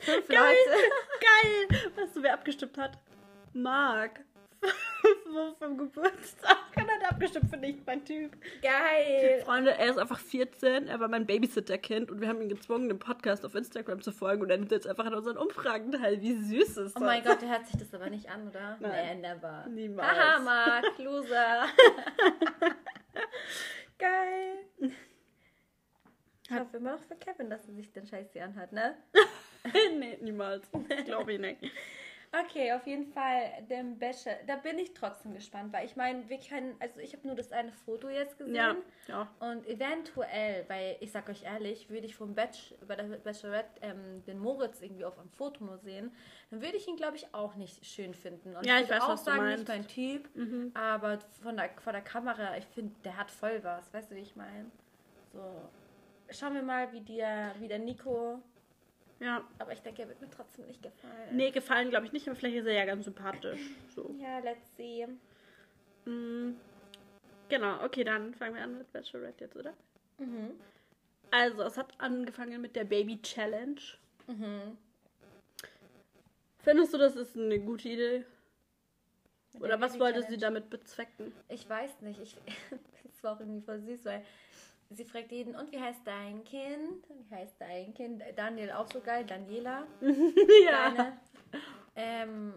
[0.00, 0.38] Fünf Geil!
[0.38, 1.70] Leute.
[1.70, 1.92] Geil!
[1.96, 2.98] Weißt du, wer abgestimmt hat?
[3.52, 4.20] Marc.
[5.58, 6.56] vom Geburtstag.
[6.76, 8.32] Und hat abgestimmt für nicht mein Typ.
[8.62, 9.42] Geil.
[9.44, 12.98] Freunde, er ist einfach 14, er war mein Babysitter-Kind und wir haben ihn gezwungen, dem
[12.98, 16.20] Podcast auf Instagram zu folgen und er nimmt jetzt einfach an unseren Umfragen teil.
[16.20, 16.96] Wie süß ist das?
[16.96, 18.76] Oh mein Gott, der hört sich das aber nicht an, oder?
[18.80, 19.20] Nein.
[19.20, 19.66] Nee, never.
[19.68, 20.08] Niemals.
[20.08, 21.66] Haha, Mark, Loser.
[23.98, 24.92] Geil.
[26.48, 28.96] Ich hoffe immer noch für Kevin, dass er sich den Scheiß hier anhat, ne?
[29.98, 30.68] nee, niemals.
[31.04, 31.62] Glaube ich nicht.
[32.32, 34.36] Okay, auf jeden Fall den Bachelor.
[34.46, 37.52] Da bin ich trotzdem gespannt, weil ich meine, wir können, also ich habe nur das
[37.52, 38.54] eine Foto jetzt gesehen.
[38.54, 38.76] Ja,
[39.08, 39.28] ja.
[39.40, 44.24] Und eventuell, weil ich sag euch ehrlich, würde ich vom Batch, bei der Bachelorette ähm,
[44.26, 46.12] den Moritz irgendwie auf einem Foto nur sehen,
[46.50, 48.56] dann würde ich ihn, glaube ich, auch nicht schön finden.
[48.56, 49.68] Und Ja, ich ich würde weiß, auch was du sagen, meinst.
[49.68, 49.74] Mhm.
[49.74, 50.28] nicht mein Typ,
[50.76, 53.92] aber von der, vor der Kamera, ich finde, der hat voll was.
[53.92, 54.70] Weißt du, wie ich meine?
[55.32, 55.70] So,
[56.30, 58.40] schauen wir mal, wie, der, wie der Nico,
[59.18, 59.42] Ja.
[59.58, 61.36] aber ich denke, er wird mir trotzdem nicht gefallen.
[61.36, 63.60] Nee, gefallen glaube ich nicht, aber vielleicht ist er ja ganz sympathisch.
[63.94, 64.14] So.
[64.20, 65.06] Ja, let's see.
[66.04, 66.54] Mm,
[67.48, 69.72] Genau, okay, dann fangen wir an mit Bachelorette jetzt, oder?
[70.18, 70.50] Mhm.
[71.30, 73.80] Also, es hat angefangen mit der Baby Challenge.
[74.26, 74.76] Mhm.
[76.58, 78.24] Findest du, das ist eine gute Idee?
[79.52, 80.34] Mit Oder der was Baby wollte Challenge.
[80.34, 81.32] sie damit bezwecken?
[81.48, 82.20] Ich weiß nicht.
[82.20, 82.36] Ich,
[83.04, 84.24] das war auch irgendwie voll süß, weil
[84.90, 87.06] sie fragt jeden, und wie heißt dein Kind?
[87.08, 88.22] Wie heißt dein Kind?
[88.36, 89.86] Daniel auch so geil, Daniela.
[90.00, 91.18] Deine.
[91.94, 92.54] Ähm,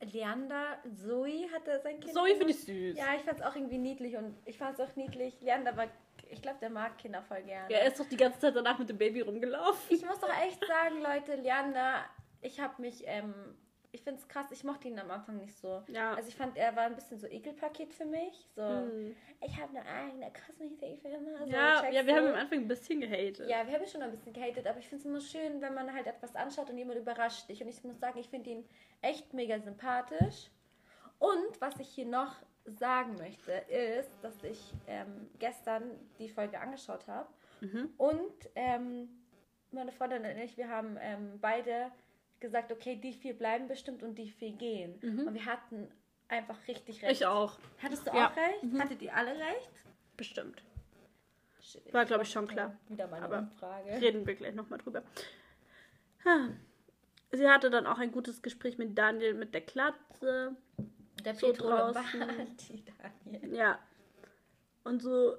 [0.00, 2.14] Leander, Zoe hatte sein Kind.
[2.14, 2.96] Zoe finde ich süß.
[2.96, 5.40] Ja, ich fand es auch irgendwie niedlich und ich fand es auch niedlich.
[5.40, 5.88] Leander war,
[6.30, 7.70] ich glaube, der mag Kinder voll gerne.
[7.70, 9.94] Ja, er ist doch die ganze Zeit danach mit dem Baby rumgelaufen.
[9.94, 12.04] Ich muss doch echt sagen, Leute, Leander,
[12.40, 13.34] ich habe mich, ähm,
[13.92, 15.82] ich finde es krass, ich mochte ihn am Anfang nicht so.
[15.88, 16.14] Ja.
[16.14, 18.46] Also ich fand, er war ein bisschen so Ekelpaket für mich.
[18.54, 19.16] So, Hm.
[19.40, 21.38] ich habe eine eigene Kosmetikfirma.
[21.38, 23.48] So, Ja, ja, wir haben am Anfang ein bisschen gehatet.
[23.48, 25.92] Ja, wir haben schon ein bisschen gehatet, aber ich finde es immer schön, wenn man
[25.92, 27.62] halt etwas anschaut und jemand überrascht dich.
[27.62, 28.68] Und ich muss sagen, ich finde ihn
[29.02, 30.50] echt mega sympathisch.
[31.18, 35.82] Und was ich hier noch sagen möchte, ist, dass ich ähm, gestern
[36.18, 37.28] die Folge angeschaut habe.
[37.60, 37.90] Mhm.
[37.96, 39.08] Und ähm,
[39.72, 41.90] meine Freundin und ich, wir haben ähm, beide
[42.40, 44.94] gesagt, okay, die vier bleiben bestimmt und die vier gehen.
[45.02, 45.88] Und wir hatten
[46.28, 47.12] einfach richtig recht.
[47.12, 47.58] Ich auch.
[47.82, 48.28] Hattest du Ja.
[48.30, 48.78] auch recht?
[48.80, 49.70] Hattet ihr alle recht?
[50.16, 50.62] Bestimmt.
[51.92, 52.76] War, ich glaub ich, schon mal klar.
[52.88, 53.90] Wieder meine Aber Umfrage.
[54.00, 55.02] Reden wir gleich nochmal drüber.
[57.32, 60.56] Sie hatte dann auch ein gutes Gespräch mit Daniel mit der Klatze.
[61.24, 62.20] Der so Petro draußen.
[62.20, 62.84] Lombardi,
[63.32, 63.54] Daniel.
[63.54, 63.78] Ja.
[64.84, 65.36] Und so,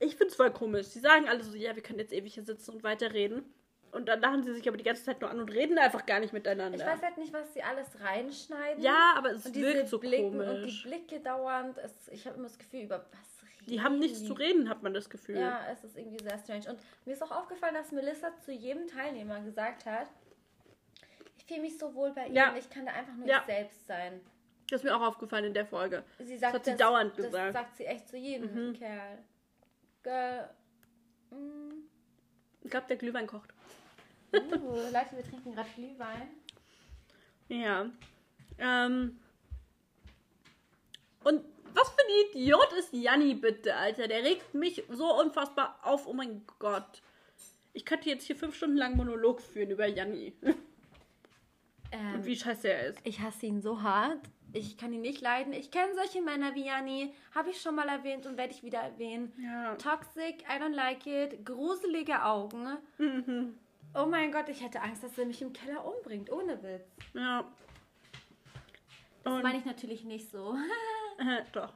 [0.00, 0.86] ich finde es voll komisch.
[0.86, 3.44] Sie sagen alle so, ja, wir können jetzt ewig hier sitzen und weiterreden.
[3.92, 6.20] Und dann lachen sie sich aber die ganze Zeit nur an und reden einfach gar
[6.20, 6.78] nicht miteinander.
[6.78, 8.82] Ich weiß halt nicht, was sie alles reinschneiden.
[8.82, 10.48] ja, aber es und wirkt so Blicken komisch.
[10.48, 11.76] und die Blicke dauernd.
[11.78, 14.82] Es, ich habe immer das Gefühl, über was reden die haben nichts zu reden, hat
[14.82, 15.38] man das Gefühl.
[15.38, 16.70] Ja, es ist irgendwie sehr strange.
[16.70, 20.06] Und mir ist auch aufgefallen, dass Melissa zu jedem Teilnehmer gesagt hat,
[21.36, 22.54] ich fühle mich so wohl bei ihm, Ja.
[22.56, 23.40] ich kann da einfach nur Ja.
[23.40, 24.20] ich selbst sein.
[24.70, 26.04] Das ist mir auch aufgefallen in der Folge.
[26.20, 27.52] Sie sagt hat sie das, dauernd das gesagt.
[27.54, 28.72] sagt sie echt zu jedem Mhm.
[28.74, 29.18] Kerl.
[30.04, 30.48] Girl.
[31.30, 31.88] Mm.
[32.62, 33.52] Ich glaube, der Glühwein kocht.
[34.32, 36.28] Uh, Leute, wir trinken gerade Glühwein.
[37.48, 37.90] Ja.
[38.58, 39.18] Ähm.
[41.24, 44.08] Und was für ein Idiot ist Janni bitte, Alter?
[44.08, 46.06] Der regt mich so unfassbar auf.
[46.06, 47.02] Oh mein Gott.
[47.72, 50.32] Ich könnte jetzt hier fünf Stunden lang Monolog führen über Janni.
[51.92, 52.98] Ähm, Und wie scheiße er ist.
[53.04, 54.20] Ich hasse ihn so hart.
[54.52, 55.52] Ich kann ihn nicht leiden.
[55.52, 57.14] Ich kenne solche Männer wie Janni.
[57.34, 59.32] Habe ich schon mal erwähnt und werde ich wieder erwähnen.
[59.40, 59.76] Ja.
[59.76, 61.44] Toxic, I don't like it.
[61.44, 62.78] Gruselige Augen.
[62.98, 63.58] Mhm.
[63.94, 66.30] Oh mein Gott, ich hätte Angst, dass er mich im Keller umbringt.
[66.30, 66.86] Ohne Witz.
[67.14, 67.44] Ja.
[69.24, 70.56] Das Und- meine ich natürlich nicht so.
[71.18, 71.74] Äh, doch.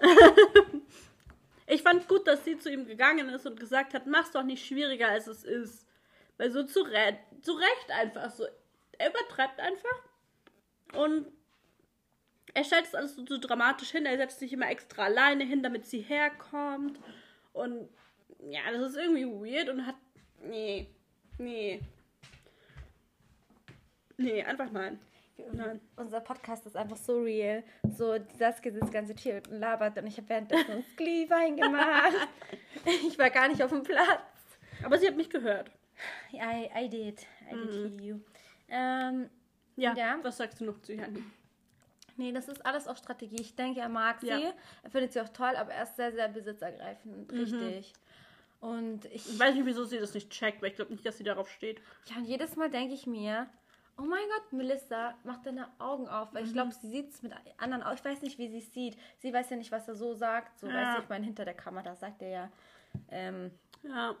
[1.66, 4.64] ich fand gut, dass sie zu ihm gegangen ist und gesagt hat, mach's doch nicht
[4.64, 5.88] schwieriger, als es ist.
[6.36, 8.44] Weil so zu, Re zu Recht einfach so.
[8.96, 10.02] Er übertreibt einfach.
[10.92, 11.26] Und
[12.54, 14.06] er stellt es alles so, so dramatisch hin.
[14.06, 17.00] Er setzt sich immer extra alleine hin, damit sie herkommt.
[17.52, 17.88] Und
[18.48, 19.96] ja, das ist irgendwie weird und hat.
[20.40, 20.88] Nee.
[21.38, 21.80] Nee.
[24.16, 24.98] Nee, einfach nein.
[25.52, 25.80] Nein.
[25.96, 27.64] Unser Podcast ist einfach so real.
[27.96, 32.28] So, Saskia sitzt ganz hier und labert und ich habe währenddessen Glühwein gemacht.
[33.06, 34.20] ich war gar nicht auf dem Platz.
[34.84, 35.70] Aber sie hat mich gehört.
[36.32, 37.26] I, I did.
[37.50, 38.20] I did hear you.
[38.68, 39.28] Ähm,
[39.76, 40.18] Ja, Ja.
[40.22, 41.22] was sagst du noch zu Janni?
[42.16, 43.40] nee, das ist alles auch Strategie.
[43.40, 44.28] Ich denke, er mag sie.
[44.28, 44.52] Ja.
[44.84, 47.32] Er findet sie auch toll, aber er ist sehr, sehr besitzergreifend.
[47.32, 47.92] Richtig.
[48.64, 51.18] Und ich, Ich weiß nicht, wieso sie das nicht checkt, weil ich glaube nicht, dass
[51.18, 51.80] sie darauf steht.
[52.06, 53.46] ja, und jedes Mal denke ich mir,
[53.98, 56.32] oh mein Gott, Melissa, mach deine Augen auf.
[56.32, 56.54] Weil ich Mhm.
[56.54, 57.96] glaube, sie sieht es mit anderen Augen.
[57.96, 58.96] Ich weiß nicht, wie sie es sieht.
[59.18, 60.58] Sie weiß ja nicht, was er so sagt.
[60.58, 60.74] So, Ja.
[60.74, 62.52] weißt du, ich meine, hinter der Kamera sagt er ja,
[63.10, 63.50] ähm,
[63.82, 64.16] Ja.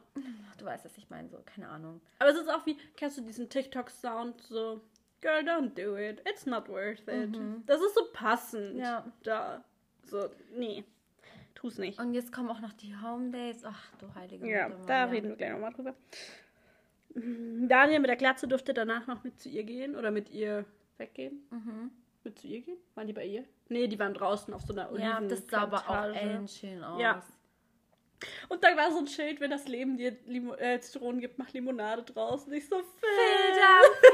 [0.58, 2.00] du weißt, was ich meine, so, keine Ahnung.
[2.18, 4.80] Aber es ist auch wie, kennst du diesen TikTok-Sound so,
[5.22, 6.20] Girl, don't do it.
[6.28, 7.34] It's not worth it.
[7.64, 8.74] Das ist so passend.
[8.74, 8.80] Mhm.
[8.80, 9.10] Ja.
[9.22, 9.64] Da.
[10.04, 10.84] So, nee.
[11.64, 11.98] Tu's nicht.
[11.98, 13.64] Und jetzt kommen auch noch die Home Days.
[13.64, 15.94] Ach, du heilige Ja, Mutter da reden wir gleich nochmal drüber.
[17.14, 20.66] Mm, Daniel mit der Glatze durfte danach noch mit zu ihr gehen oder mit ihr
[20.98, 21.42] weggehen.
[21.50, 21.90] Mhm.
[22.22, 22.76] Mit zu ihr gehen?
[22.94, 23.44] Waren die bei ihr?
[23.70, 27.00] Nee, die waren draußen auf so einer Ja, Oliven das sah aber auch endschön aus.
[27.00, 27.22] Ja.
[28.50, 31.50] Und da war so ein Schild, wenn das Leben dir Limo äh, Zitronen gibt, mach
[31.54, 32.44] Limonade draus.
[32.44, 32.82] Und ich so,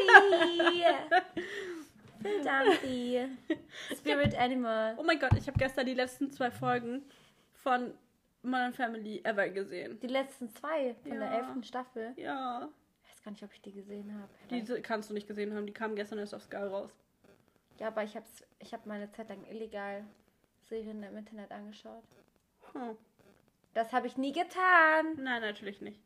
[0.07, 0.95] Philadelphia.
[2.23, 3.29] Philadelphia.
[3.97, 4.95] Spirit Animal.
[4.99, 7.03] Oh mein Gott, ich habe gestern die letzten zwei Folgen
[7.63, 7.95] von
[8.43, 9.99] Modern Family ever gesehen.
[10.01, 11.39] Die letzten zwei von der Ja.
[11.39, 12.13] elften Staffel.
[12.17, 12.69] Ja.
[13.05, 14.29] Ich weiß gar nicht, ob ich die gesehen habe.
[14.51, 16.91] Diese kannst du nicht gesehen haben, die kamen gestern erst auf Sky raus.
[17.79, 18.27] Ja, aber ich habe
[18.59, 20.05] ich hab meine Zeit lang illegal
[20.69, 22.05] Serien im Internet angeschaut.
[22.73, 22.97] Hm.
[23.75, 25.17] Das habe ich nie getan.
[25.17, 26.01] Nein, natürlich nicht.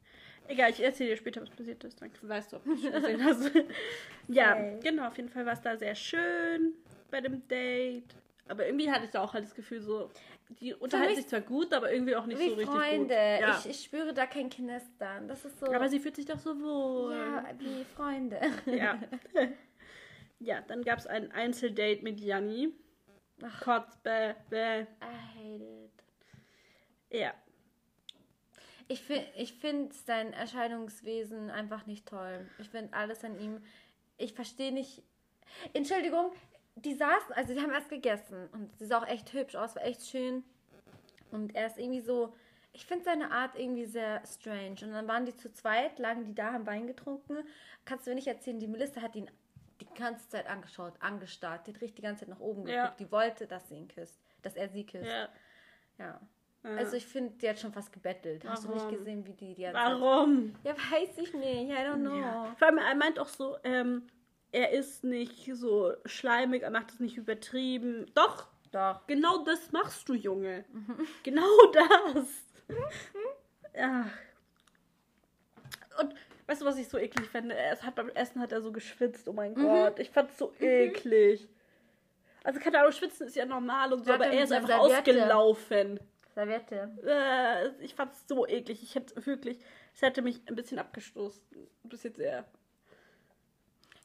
[0.47, 2.01] Egal, ich erzähle dir später, was passiert ist.
[2.03, 3.51] Dann weißt du, ob du es gesehen hast.
[4.29, 4.81] ja, Okay.
[4.83, 6.75] genau, auf jeden Fall war es da sehr schön
[7.11, 8.15] bei dem Date.
[8.49, 10.11] Aber irgendwie hatte ich da auch halt das Gefühl, so,
[10.61, 12.99] die unterhalten sich zwar gut, aber irgendwie auch nicht so richtig Freunde.
[13.01, 13.11] gut.
[13.11, 13.59] Ja.
[13.61, 15.29] Ich, ich spüre da kein Knistern.
[15.29, 15.67] Das ist so.
[15.67, 17.15] aber sie fühlt sich doch so wohl.
[17.15, 18.41] ja, wie Freunde.
[18.67, 19.01] Ja.
[20.41, 22.75] ja, dann gab es ein Einzeldate mit Janni.
[23.43, 23.61] Ach.
[23.63, 24.83] Kotz, bäh, bäh.
[24.83, 24.87] I
[25.35, 26.05] hate it.
[27.11, 27.35] Ja.
[28.89, 32.47] Ich finde ich find sein Erscheinungswesen einfach nicht toll.
[32.59, 33.63] Ich finde alles an ihm.
[34.19, 35.03] Ich verstehe nicht.
[35.73, 36.33] Entschuldigung,
[36.77, 39.85] die saßen, also die haben erst gegessen und sie sah auch echt hübsch aus, war
[39.85, 40.43] echt schön.
[41.31, 42.35] Und er ist irgendwie so.
[42.73, 44.77] Ich finde seine Art irgendwie sehr strange.
[44.83, 47.39] Und dann waren die zu zweit, lagen die da, haben Wein getrunken.
[47.85, 49.31] Kannst du mir nicht erzählen, die Melissa hat ihn
[49.81, 51.67] die ganze Zeit angeschaut, angestarrt.
[51.67, 52.83] Die hat richtig die ganze Zeit nach oben Ja.
[52.87, 53.01] geguckt.
[53.01, 54.19] Die wollte, dass sie ihn küsst.
[54.43, 55.07] Dass er sie küsst.
[55.07, 55.29] ja.
[55.99, 56.21] Ja.
[56.65, 56.71] Ja.
[56.77, 58.45] Also ich finde, die hat schon fast gebettelt.
[58.49, 58.97] Hast du nicht Warum?
[58.97, 60.55] gesehen, wie die die Zeit- Warum?
[60.65, 61.71] Ja, weiß ich nicht.
[61.71, 62.17] I don't know.
[62.19, 62.55] Ja.
[62.59, 64.07] Vor allem, er meint auch so, ähm,
[64.55, 68.07] er ist nicht so schleimig, er macht es nicht übertrieben.
[68.15, 69.07] Doch, Doch.
[69.07, 70.65] genau das machst du, Junge.
[70.73, 71.07] Mhm.
[71.25, 72.27] Genau das.
[73.75, 74.07] ja.
[76.01, 76.15] Und
[76.47, 77.55] weißt du, was ich so eklig finde?
[77.57, 79.29] Er hat beim Essen hat er so geschwitzt.
[79.29, 79.63] Oh mein Mhm.
[79.63, 81.49] Gott, ich fand's so eklig.
[82.43, 84.99] Also keine Ahnung, schwitzen ist ja normal und so, aber er ist einfach Serviette.
[84.99, 86.01] ausgelaufen.
[86.35, 86.91] Serviette.
[87.07, 88.83] Äh, ich fand's so eklig.
[88.83, 89.59] Ich hätte wirklich,
[89.95, 91.43] es hätte mich ein bisschen abgestoßen.
[91.85, 92.45] Ein bisschen sehr.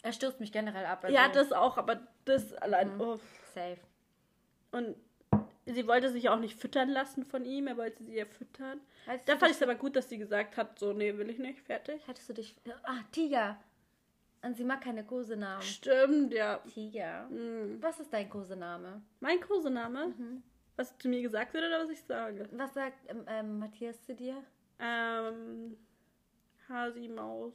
[0.02, 1.04] Er stößt mich generell ab.
[1.04, 2.96] Also Ja, das auch, aber das allein.
[2.96, 3.02] Mhm.
[3.02, 3.22] uff.
[3.54, 3.78] Safe.
[4.72, 4.96] Und
[5.66, 8.80] sie wollte sich auch nicht füttern lassen von ihm, er wollte sie ja füttern.
[9.08, 11.40] Hattest Da fand ich es aber gut, dass sie gesagt hat, so, nee, will ich
[11.40, 12.02] nicht, fertig.
[12.08, 12.56] hattest du dich.
[12.84, 13.60] Ah, Tiger.
[14.42, 15.62] Und sie mag keine Kosenamen.
[15.64, 16.60] Stimmt, ja.
[16.74, 17.28] Tiger.
[17.30, 17.78] Hm.
[17.82, 19.02] Was ist dein Kosename?
[19.20, 20.44] Mein Kosename, Mhm.
[20.78, 22.48] was zu mir gesagt wird oder was ich sage?
[22.54, 24.42] Was sagt ähm, ähm, Matthias zu dir?
[24.80, 25.76] Ähm,
[26.70, 27.54] Hasi Maus.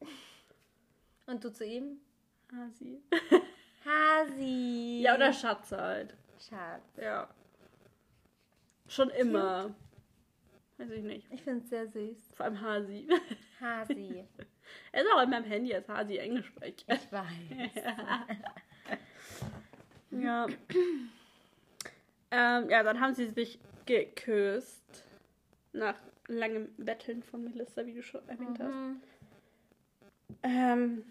[1.26, 2.00] Und du zu ihm?
[2.54, 3.00] Hasi.
[3.84, 5.00] Hasi.
[5.02, 6.14] Ja, oder Schatz halt.
[6.38, 6.82] Schatz.
[6.96, 7.28] Ja.
[8.88, 9.74] Schon immer.
[10.78, 11.26] Weiß ich nicht.
[11.30, 12.32] Ich finde es sehr süß.
[12.34, 13.08] Vor allem Hasi.
[13.60, 14.24] Hasi.
[14.92, 16.84] er ist auch in meinem Handy als Hasi Englisch spricht.
[16.88, 17.84] Ich weiß.
[20.14, 20.46] Ja.
[22.30, 25.04] ähm, ja, dann haben sie sich geküsst.
[25.72, 25.96] Nach
[26.28, 29.11] langem Betteln von Melissa, wie du schon erwähnt hast.
[30.42, 31.04] Ähm,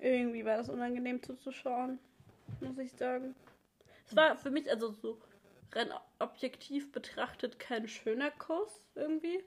[0.00, 1.98] irgendwie war das unangenehm zuzuschauen,
[2.60, 3.34] muss ich sagen.
[4.06, 5.18] Es war für mich also so
[5.72, 9.42] rein objektiv betrachtet kein schöner Kuss irgendwie.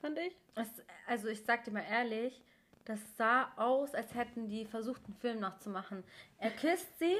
[0.00, 0.36] Fand ich.
[0.54, 0.68] Es,
[1.06, 2.40] also ich sag dir mal ehrlich,
[2.84, 6.04] das sah aus, als hätten die versucht, einen Film nachzumachen.
[6.38, 7.16] Er küsst sie,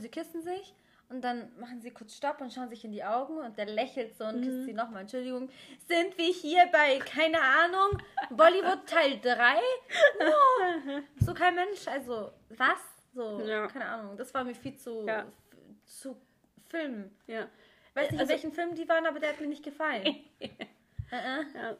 [0.00, 0.74] sie küssen sich
[1.08, 4.16] und dann machen sie kurz Stopp und schauen sich in die Augen und der lächelt
[4.18, 5.02] so und küsst sie nochmal.
[5.02, 5.48] Entschuldigung,
[5.86, 9.54] sind wir hier bei, keine Ahnung, Bollywood Teil 3?
[10.20, 12.78] No, so kein Mensch, also was?
[13.14, 13.66] So, Ja.
[13.68, 14.16] keine Ahnung.
[14.16, 15.26] Das war mir viel zu, Ja.
[15.84, 16.16] zu
[16.68, 17.10] Film.
[17.26, 17.48] Ja.
[17.94, 20.04] Weiß nicht, Also- in welchen Film die waren, aber der hat mir nicht gefallen.
[21.10, 21.76] ja.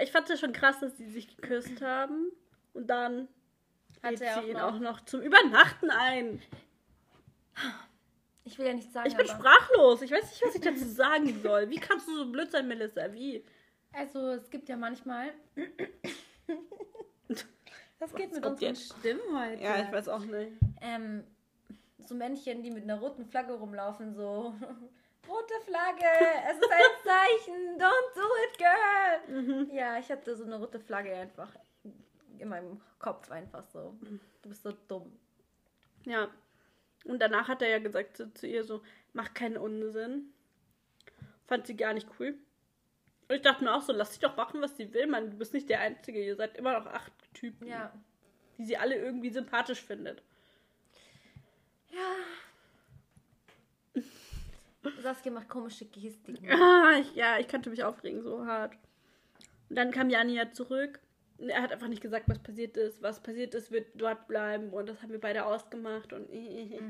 [0.00, 2.30] Ich fand es schon krass, dass sie sich geküsst haben.
[2.74, 3.26] Und dann
[4.02, 6.40] Hatte lädt er sie auch ihn noch- auch noch zum Übernachten ein.
[8.48, 9.38] Ich will ja nicht sagen, Ich bin aber...
[9.38, 10.02] sprachlos.
[10.02, 11.68] Ich weiß nicht, was ich dazu sagen soll.
[11.68, 13.12] Wie kannst du so blöd sein, Melissa?
[13.12, 13.44] Wie?
[13.92, 15.32] Also, es gibt ja manchmal...
[18.00, 18.96] Das geht mit kommt unseren jetzt?
[18.96, 19.60] Stimmen heute.
[19.60, 20.52] Ja, ich weiß auch nicht.
[20.80, 21.24] Ähm,
[22.06, 24.54] so Männchen, die mit einer roten Flagge rumlaufen, so...
[25.28, 26.06] Rote Flagge,
[26.48, 29.42] es ist ein Zeichen, don't do it, girl.
[29.42, 29.70] Mhm.
[29.74, 31.50] Ja, ich hatte so eine rote Flagge einfach
[32.38, 33.94] in meinem Kopf einfach so.
[34.40, 35.12] Du bist so dumm.
[36.06, 36.28] Ja.
[37.08, 40.32] Und danach hat er ja gesagt zu, zu ihr so, mach keinen Unsinn.
[41.46, 42.34] Fand sie gar nicht cool.
[43.28, 45.30] Und ich dachte mir auch so, lass sie doch machen, was sie will, Mann.
[45.30, 46.22] Du bist nicht der Einzige.
[46.24, 47.92] Ihr seid immer noch acht Typen, Ja.
[48.58, 50.22] die sie alle irgendwie sympathisch findet.
[55.02, 56.38] Saskia macht komische Gestiken.
[56.50, 58.74] Ah, ich, ja, ich könnte mich aufregen, so hart.
[59.68, 61.00] Und dann kam Jani ja zurück.
[61.38, 63.00] Er hat einfach nicht gesagt, was passiert ist.
[63.00, 64.70] Was passiert ist, wird dort bleiben.
[64.70, 66.12] Und das haben wir beide ausgemacht.
[66.12, 66.80] Und äh,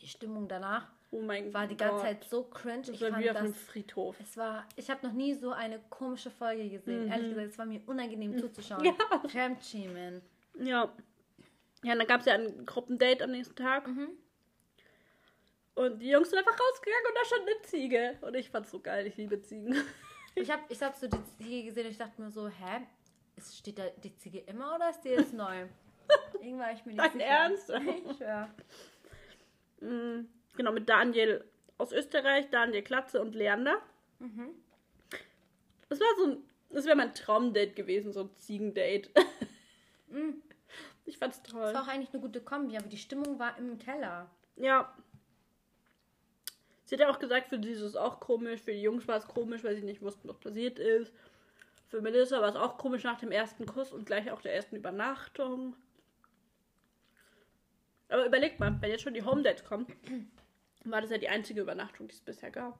[0.00, 1.78] Die Stimmung danach oh war die Gott.
[1.78, 2.90] ganze Zeit so cringe.
[2.92, 4.16] Ich war fand wie auf einem Friedhof.
[4.20, 7.08] es war, ich habe noch nie so eine komische Folge gesehen.
[7.08, 8.84] Ehrlich gesagt, es war mir unangenehm zuzuschauen.
[8.84, 8.94] Ja.
[9.28, 10.22] Fremdschämen.
[10.60, 10.92] Ja.
[11.82, 13.86] Ja, und dann gab es ja ein Gruppendate am nächsten Tag.
[13.86, 14.08] Mhm.
[15.74, 18.18] Und die Jungs sind einfach rausgegangen und da stand eine Ziege.
[18.22, 19.74] Und ich fand's so geil, ich liebe Ziegen.
[20.36, 22.86] Ich habe ich hab so die Ziege gesehen und ich dachte mir so, hä?
[23.36, 25.66] Ist, steht da die Ziege immer oder ist die jetzt neu?
[26.40, 27.24] Irgendwann ich mir nicht Dein sicher.
[27.24, 27.70] Ernst?
[28.10, 28.48] Ich schwör.
[29.80, 31.44] Mm, genau, mit Daniel
[31.78, 33.80] aus Österreich, Daniel Klatze und Leander.
[34.18, 34.50] Mhm.
[35.88, 36.38] Das war so ein,
[36.70, 39.10] das wäre mein Traumdate gewesen, so ein Ziegendate.
[40.08, 40.42] Mhm.
[41.06, 41.60] Ich fand's toll.
[41.60, 44.30] Das war auch eigentlich eine gute Kombi, aber die Stimmung war im Keller.
[44.56, 44.94] Ja.
[46.86, 49.18] Sie hat ja auch gesagt, für sie ist es auch komisch, für die Jungs war
[49.18, 51.12] es komisch, weil sie nicht wussten, was passiert ist.
[51.88, 54.76] Für Melissa war es auch komisch nach dem ersten Kuss und gleich auch der ersten
[54.76, 55.76] Übernachtung.
[58.08, 59.86] Aber überlegt mal, wenn jetzt schon die Home Dates kommen,
[60.84, 62.78] war das ja die einzige Übernachtung, die es bisher gab.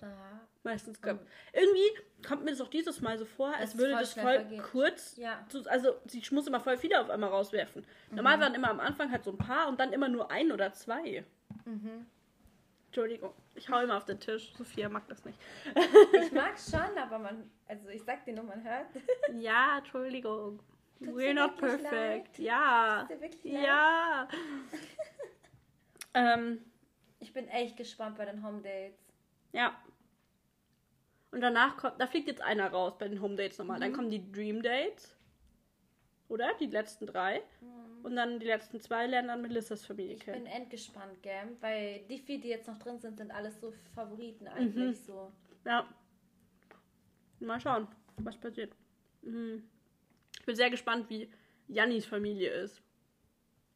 [0.00, 0.40] Ja.
[0.64, 1.18] Meistens gab.
[1.52, 4.34] Irgendwie kommt mir das auch dieses Mal so vor, als es würde voll das voll
[4.34, 4.62] vergeht.
[4.62, 5.16] kurz.
[5.16, 5.44] Ja.
[5.48, 7.84] zu- Also, sie muss immer voll viele auf einmal rauswerfen.
[8.12, 10.72] Normal waren immer am Anfang halt so ein paar und dann immer nur ein oder
[10.72, 11.24] zwei.
[11.64, 12.06] Mhm.
[12.92, 14.52] Entschuldigung, ich hau immer auf den Tisch.
[14.52, 15.38] Sophia mag das nicht.
[16.12, 18.88] Ich mag schon, aber man, also ich sag dir nur, man hört.
[19.32, 20.60] Ja, Entschuldigung.
[20.98, 22.38] Tut's We're not perfect.
[22.38, 23.08] Ja.
[23.18, 23.34] Leid?
[23.44, 24.28] Ja.
[26.12, 26.62] ähm,
[27.18, 29.00] Ich bin echt gespannt bei den Home Dates.
[29.52, 29.74] ja.
[31.30, 33.80] Und danach kommt, da fliegt jetzt einer raus bei den Home Dates nochmal.
[33.80, 35.16] Dann kommen die Dream Dates.
[36.28, 36.52] Oder?
[36.60, 37.40] Die letzten drei.
[38.02, 40.46] Und dann die letzten zwei lernen dann Melissas Familie Ich bin kennen.
[40.46, 41.56] endgespannt, gell?
[41.60, 45.32] Weil die vier, die jetzt noch drin sind, sind alles so Favoriten eigentlich so.
[45.64, 45.86] Ja.
[47.40, 47.88] Mal schauen,
[48.18, 48.74] was passiert.
[49.22, 49.68] Mhm.
[50.38, 51.30] Ich bin sehr gespannt, wie
[51.68, 52.82] Jannis Familie ist.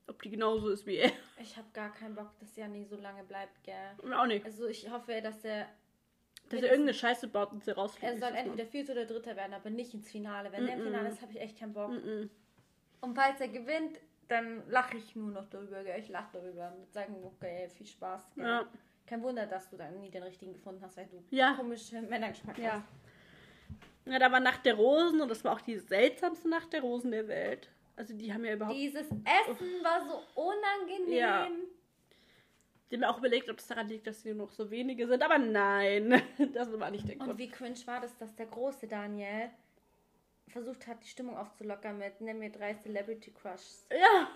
[0.09, 1.11] Ob die genauso ist wie er.
[1.41, 4.13] Ich habe gar keinen Bock, dass Janni so lange bleibt, gell?
[4.15, 4.45] Auch nicht.
[4.45, 5.67] Also ich hoffe, dass er
[6.49, 8.13] Dass er irgendeine Scheiße baut und sie rausfliegt.
[8.13, 10.51] er soll entweder Vierter oder Dritter werden, aber nicht ins Finale.
[10.53, 10.85] Wenn er im.
[10.85, 11.91] Finale ist, habe ich echt keinen Bock.
[11.91, 12.31] Mhm.
[13.01, 15.99] Und falls er gewinnt, dann lache ich nur noch darüber, gell?
[16.01, 18.45] Ich lache darüber und sagen, okay, viel Spaß, gell?
[18.45, 18.67] Ja.
[19.07, 21.55] Kein Wunder, dass du dann nie den richtigen gefunden hast, weil du Ja.
[21.55, 22.73] komische Männergeschmack Ja.
[22.75, 22.89] hast.
[24.05, 27.11] Ja, da war Nacht der Rosen und das war auch die seltsamste Nacht der Rosen
[27.11, 27.69] der Welt.
[27.97, 28.77] Also die haben ja überhaupt.
[28.77, 31.13] Dieses Essen war so unangenehm.
[31.19, 31.49] Ja.
[32.91, 35.09] Die haben mir auch überlegt, ob es daran liegt, dass sie nur noch so wenige
[35.09, 36.23] sind, aber nein,
[36.55, 37.39] das war nicht der Und Grund.
[37.39, 39.51] wie cringe war das, dass der große Daniel
[40.53, 43.87] versucht hat, die Stimmung aufzulockern mit Nimm mir drei Celebrity Crushs.
[43.91, 44.29] Ja.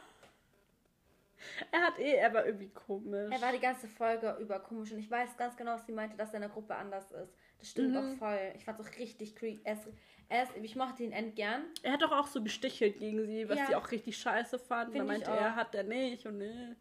[1.72, 3.30] Er hat eh, er war irgendwie komisch.
[3.32, 6.16] Er war die ganze Folge über komisch und ich weiß ganz genau, was sie meinte,
[6.16, 7.32] dass er in der Gruppe anders ist.
[7.58, 7.96] Das stimmt Mhm.
[7.96, 8.52] auch voll.
[8.56, 9.60] Ich fand es auch richtig creepy.
[9.64, 9.88] Er ist,
[10.28, 11.64] er ist, ich mochte ihn end gern.
[11.82, 13.66] Er hat doch auch so gestichelt gegen sie, was Ja.
[13.66, 14.94] sie auch richtig scheiße fand.
[14.94, 16.76] Dann meinte er, hat er nicht und ne.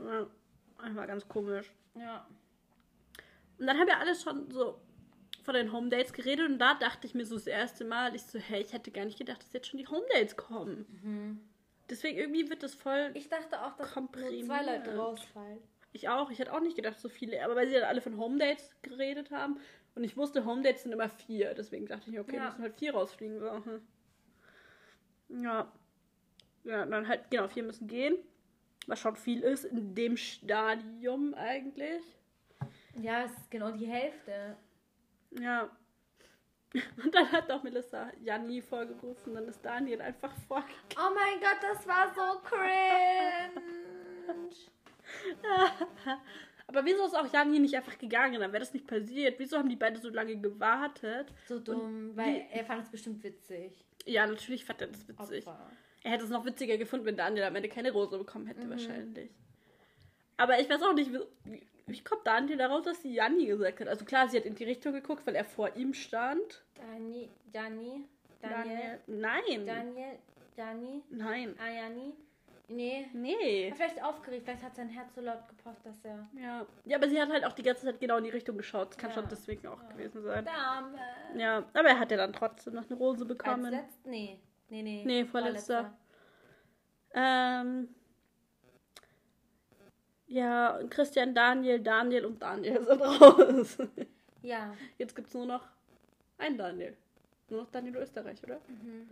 [0.00, 0.26] Ja,
[0.96, 1.72] war ganz komisch.
[1.94, 2.26] Ja.
[3.58, 4.80] Und dann haben wir alle schon so
[5.44, 8.22] von den Home Dates geredet und da dachte ich mir so das erste Mal, ich
[8.22, 11.40] so, hey, ich hätte gar nicht gedacht, dass jetzt schon die Home Dates kommen.
[11.90, 13.10] Deswegen irgendwie wird das voll.
[13.14, 14.46] Ich, Ich dachte auch, dass nur Komprimiert.
[14.46, 15.58] zwei Leute rausfallen.
[16.08, 18.38] auch, ich hätte auch nicht gedacht, so viele, aber weil sie dann alle von Home
[18.38, 19.58] Dates geredet haben
[19.94, 22.44] und ich wusste, Home Dates sind immer vier, deswegen dachte ich, okay, Ja.
[22.46, 23.38] müssen halt vier rausfliegen.
[23.40, 23.50] So.
[23.64, 23.82] hm.
[25.42, 25.72] Ja.
[26.64, 28.16] Ja, dann halt, genau, vier müssen gehen.
[28.86, 32.02] Was schon viel ist in dem Stadium eigentlich.
[33.00, 34.56] Ja, es ist genau die Hälfte.
[35.32, 35.70] Ja.
[37.02, 40.76] Und dann hat auch Melissa Janni vorgerufen, dann ist Daniel einfach vorgegangen.
[40.96, 43.62] Oh mein Gott, das war so cringe.
[46.66, 48.38] Aber wieso ist auch Janni nicht einfach gegangen?
[48.40, 49.38] Dann wäre das nicht passiert.
[49.38, 51.32] Wieso haben die beiden so lange gewartet?
[51.46, 53.72] So dumm, weil er fand es bestimmt witzig.
[54.04, 55.46] Ja, natürlich fand er das witzig.
[55.46, 55.70] Opfer.
[56.02, 58.70] Er hätte es noch witziger gefunden, wenn Daniel am Ende keine Rose bekommen hätte, Mhm.
[58.70, 59.30] wahrscheinlich.
[60.36, 61.10] Aber ich weiß auch nicht,
[61.88, 63.88] wie, kommt Daniel daraus, dass sie Janni gesagt hat?
[63.88, 66.62] Also klar, sie hat in die Richtung geguckt, weil er vor ihm stand.
[66.74, 68.04] Dani, Dani,
[68.40, 69.66] Daniel, Nein.
[69.66, 70.18] Daniel,
[70.56, 71.58] Dani, Nein.
[71.58, 72.14] Ayani.
[72.70, 73.06] Nee.
[73.14, 73.72] Nee.
[73.74, 76.28] Vielleicht aufgeregt, vielleicht hat sein Herz so laut gepocht, dass er.
[76.38, 76.66] Ja.
[76.84, 78.90] ja, aber sie hat halt auch die ganze Zeit genau in die Richtung geschaut.
[78.90, 79.14] Das kann Ja.
[79.14, 79.88] schon deswegen auch Ja.
[79.88, 80.44] gewesen sein.
[80.44, 80.98] Dame.
[81.34, 83.70] Ja, aber er hat ja dann trotzdem noch eine Rose Als bekommen.
[83.70, 84.06] letzt?
[84.06, 84.38] Nee.
[84.68, 85.02] Nee, nee.
[85.06, 85.96] Nee, vorletzter.
[87.14, 87.88] Ähm.
[90.28, 93.78] Ja, und Christian, Daniel, Daniel und Daniel sind raus.
[94.42, 94.74] Ja.
[94.98, 95.66] Jetzt gibt es nur noch
[96.38, 96.96] einen Daniel.
[97.48, 98.60] Nur noch Daniel Österreich, oder?
[98.68, 99.08] Mhm.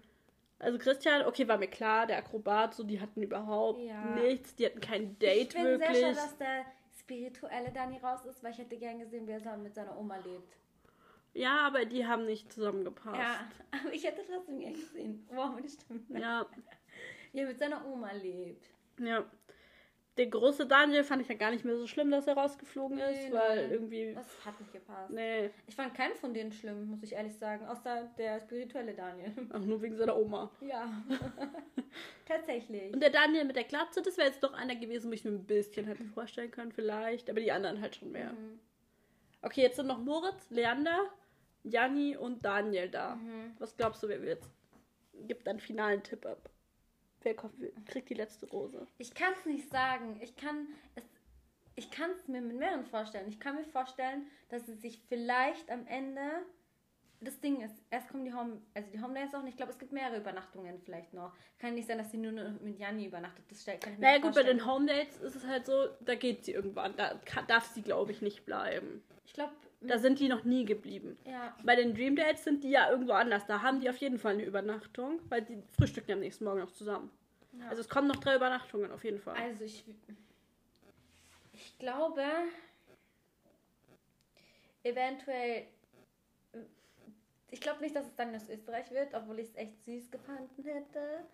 [0.58, 4.14] Also Christian, okay, war mir klar, der Akrobat, so, die hatten überhaupt Ja.
[4.16, 5.90] nichts, die hatten kein Date ich bin wirklich.
[5.98, 6.64] sehr schade, dass der
[6.98, 10.16] spirituelle Dani raus ist, weil ich hätte gern gesehen, wie er so mit seiner Oma
[10.16, 10.56] lebt.
[11.34, 13.18] ja, aber die haben nicht zusammengepasst.
[13.18, 13.40] Ja,
[13.82, 15.26] aber ich hätte trotzdem gern gesehen.
[15.30, 16.08] Wow, das stimmt.
[16.10, 16.46] Ja,
[17.32, 18.66] Wie er mit seiner Oma lebt.
[18.98, 19.24] ja.
[20.16, 23.28] Der große Daniel fand ich ja gar nicht mehr so schlimm, dass er rausgeflogen ist,
[23.28, 23.74] Nee, weil nee.
[23.74, 24.14] irgendwie.
[24.14, 25.10] Das hat nicht gepasst.
[25.10, 27.66] Nee, Ich fand keinen von denen schlimm, muss ich ehrlich sagen.
[27.66, 29.32] Außer der spirituelle Daniel.
[29.52, 30.50] auch nur wegen seiner Oma.
[30.62, 30.90] Ja.
[32.26, 32.92] Tatsächlich.
[32.94, 35.30] Und der Daniel mit der Glatze, das wäre jetzt doch einer gewesen, wo ich mir
[35.32, 37.28] ein bisschen hätte vorstellen können, vielleicht.
[37.30, 38.32] Aber die anderen halt schon mehr.
[38.32, 38.58] Mhm.
[39.42, 41.10] Okay, jetzt sind noch Moritz, Leander,
[41.62, 43.16] Janni und Daniel da.
[43.16, 43.54] Mhm.
[43.58, 44.42] Was glaubst du, wer wird?
[45.26, 46.50] Gibt einen finalen Tipp ab.
[47.22, 47.54] Wer kommt,
[47.86, 48.86] kriegt die letzte Rose?
[48.98, 50.18] Ich kann es nicht sagen.
[50.22, 51.04] Ich kann es.
[51.78, 53.28] Ich kann es mir mit mehreren vorstellen.
[53.28, 56.22] Ich kann mir vorstellen, dass es sich vielleicht am Ende.
[57.20, 59.52] Das Ding ist, erst kommen die Home, also die Homeless auch nicht.
[59.52, 61.32] Ich glaube, es gibt mehrere Übernachtungen vielleicht noch.
[61.58, 63.44] Kann nicht sein, dass sie nur mit Janni übernachtet.
[63.50, 64.58] Das kann ich mir Naja, gut, bei vorstellen.
[64.58, 66.94] den Home Dates ist es halt so, da geht sie irgendwann.
[66.96, 69.02] Da kann, darf sie, glaube ich, nicht bleiben.
[69.26, 71.16] Ich glaube, Da sind die noch nie geblieben.
[71.26, 71.54] ja.
[71.62, 73.46] Bei den Dream Dates sind die ja irgendwo anders.
[73.46, 76.72] Da haben die auf jeden Fall eine Übernachtung, weil die frühstücken am nächsten Morgen noch
[76.72, 77.10] zusammen.
[77.52, 77.68] ja.
[77.68, 79.36] Also es kommen noch drei Übernachtungen auf jeden Fall.
[79.36, 79.84] Also ich,
[81.52, 82.22] ich glaube,
[84.82, 85.66] eventuell,
[87.50, 90.64] ich glaube nicht, dass es dann aus Österreich wird, obwohl ich es echt süß gefunden
[90.64, 91.24] hätte.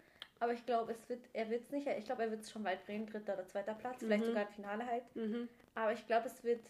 [0.40, 1.86] Aber ich glaube, es wird, er wird es nicht.
[1.86, 4.28] Ich glaube, er wird es schon weit bringen, dritter oder zweiter Platz, vielleicht Mhm.
[4.28, 5.16] sogar im Finale halt.
[5.16, 5.48] Mhm.
[5.76, 6.60] Aber ich glaube, es wird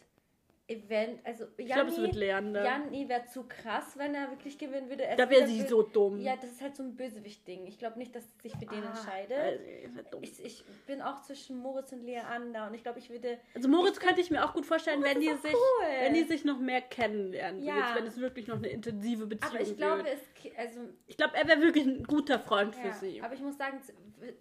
[0.68, 2.64] event, also Ich glaube, es wird Janni, Leander.
[2.64, 5.04] Janni wäre zu krass, wenn er wirklich gewinnen würde.
[5.04, 6.20] Er Da wäre sie so dumm.
[6.20, 7.66] Ja, das ist halt so ein Bösewicht-Ding.
[7.66, 9.60] Ich glaube nicht, dass sie sich für den Ah, entscheidet.
[9.96, 10.18] Also.
[10.22, 13.38] Ich, ich bin auch zwischen Moritz und Leander und ich glaube, ich würde.
[13.54, 15.86] Also Moritz könnte ich mir auch gut vorstellen, Moritz wenn die sich, cool.
[16.00, 17.62] wenn die sich noch mehr kennenlernen.
[17.62, 17.76] Ja.
[17.76, 20.16] Jetzt, wenn es wirklich noch eine intensive Beziehung Aber ich glaube, wird.
[20.44, 20.58] es.
[20.58, 23.20] Also, Ich glaube, er wäre wirklich ein guter Freund für ja, sie.
[23.20, 23.80] aber ich muss sagen,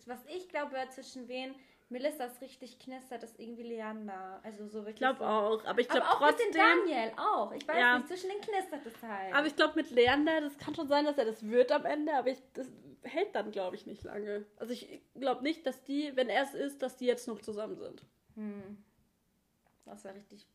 [0.06, 1.56] was ich glaube, zwischen wen
[1.92, 4.40] Melissas richtig knistert, ist irgendwie Leander.
[4.44, 4.96] Also so wirklich.
[4.96, 5.26] Ich glaube so.
[5.26, 5.66] auch.
[5.66, 6.48] Aber ich glaube aber auch trotzdem.
[6.48, 7.52] mit dem Daniel auch.
[7.52, 7.98] Ich weiß Ja.
[7.98, 9.34] nicht, zwischen den knistert es halt.
[9.36, 12.14] Aber ich glaube, mit Leander, das kann schon sein, dass er das wird am Ende,
[12.16, 12.68] aber ich, das
[13.04, 14.46] hält dann, glaube ich, nicht lange.
[14.58, 17.76] Also ich glaube nicht, dass die, wenn er es ist, dass die jetzt noch zusammen
[17.78, 18.04] sind.
[18.36, 18.84] hm.
[19.86, 20.48] Das war richtig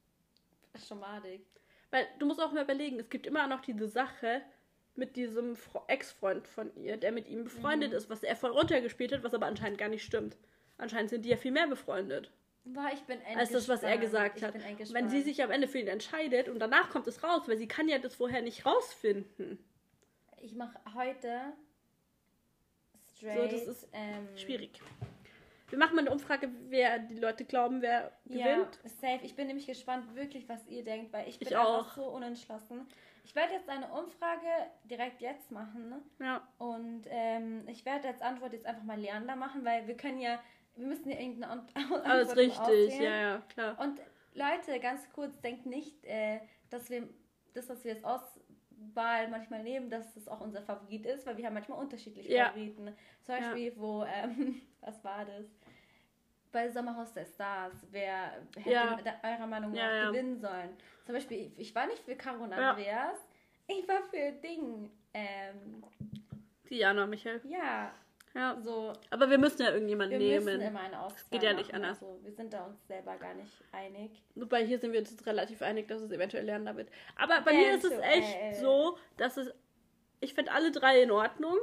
[0.87, 1.45] schamadig.
[1.91, 4.43] Weil du musst auch mal überlegen, es gibt immer noch diese Sache
[4.95, 5.57] mit diesem
[5.89, 7.97] Ex-Freund von ihr, der mit ihm befreundet Mhm.
[7.97, 10.37] ist, was er voll runtergespielt hat, was aber anscheinend gar nicht stimmt.
[10.79, 12.31] Anscheinend sind die ja viel mehr befreundet,
[12.68, 14.55] Boah, ich bin als das, was er gesagt hat.
[14.93, 17.68] Wenn sie sich am Ende für ihn entscheidet und danach kommt es raus, weil sie
[17.68, 19.64] kann ja das vorher nicht rausfinden.
[20.39, 21.53] Ich mache heute
[23.16, 23.53] straight.
[23.53, 24.81] das ist ähm, Schwierig.
[25.68, 28.79] Wir machen mal eine Umfrage, wer die Leute glauben, wer Ja, gewinnt.
[29.01, 29.20] safe.
[29.24, 31.95] Ich bin nämlich gespannt, wirklich, was ihr denkt, weil ich bin Ich einfach auch.
[31.95, 32.87] so unentschlossen.
[33.24, 34.47] Ich werde jetzt eine Umfrage
[34.85, 36.01] direkt jetzt machen ne?
[36.20, 36.49] Ja.
[36.59, 40.41] und ähm, ich werde als Antwort jetzt einfach mal Leander machen, weil wir können ja,
[40.77, 43.03] wir müssen ja irgendeine Ant Antwort Alles richtig, auswählen.
[43.03, 43.79] ja, ja, klar.
[43.81, 44.01] Und
[44.35, 47.09] Leute, ganz kurz, denkt nicht, äh, dass wir
[47.55, 51.47] das, was wir jetzt Auswahl manchmal nehmen, dass das auch unser Favorit ist, weil wir
[51.47, 52.47] haben manchmal unterschiedliche Ja.
[52.47, 52.95] Favoriten.
[53.22, 55.47] Zum Beispiel, wo, ähm, was war das?
[56.53, 58.99] Bei Sommerhaus der Stars, wer hätte Ja.
[59.22, 60.11] eurer Meinung nach Ja, ja.
[60.11, 60.70] gewinnen sollen?
[61.05, 62.70] Zum Beispiel, ich, war nicht für Caro und Ja.
[62.70, 63.18] Andreas,
[63.66, 64.91] ich war für Ding.
[65.12, 65.83] Ähm,
[66.70, 67.41] Diana, Michael.
[67.45, 67.93] ja,
[68.37, 68.61] Ja.
[68.61, 70.45] so, Aber wir müssen ja irgendjemanden wir nehmen.
[70.45, 72.03] müssen immer eine Auswahl geht ja nicht machen, anders.
[72.03, 74.22] Also, wir sind da uns selber gar nicht einig.
[74.34, 76.91] Wobei hier sind wir uns relativ einig, dass es eventuell Lerner wird.
[77.16, 78.18] Aber bei mir ist es Eventuell.
[78.22, 79.53] echt so, dass es.
[80.20, 81.57] Ich finde alle drei in Ordnung.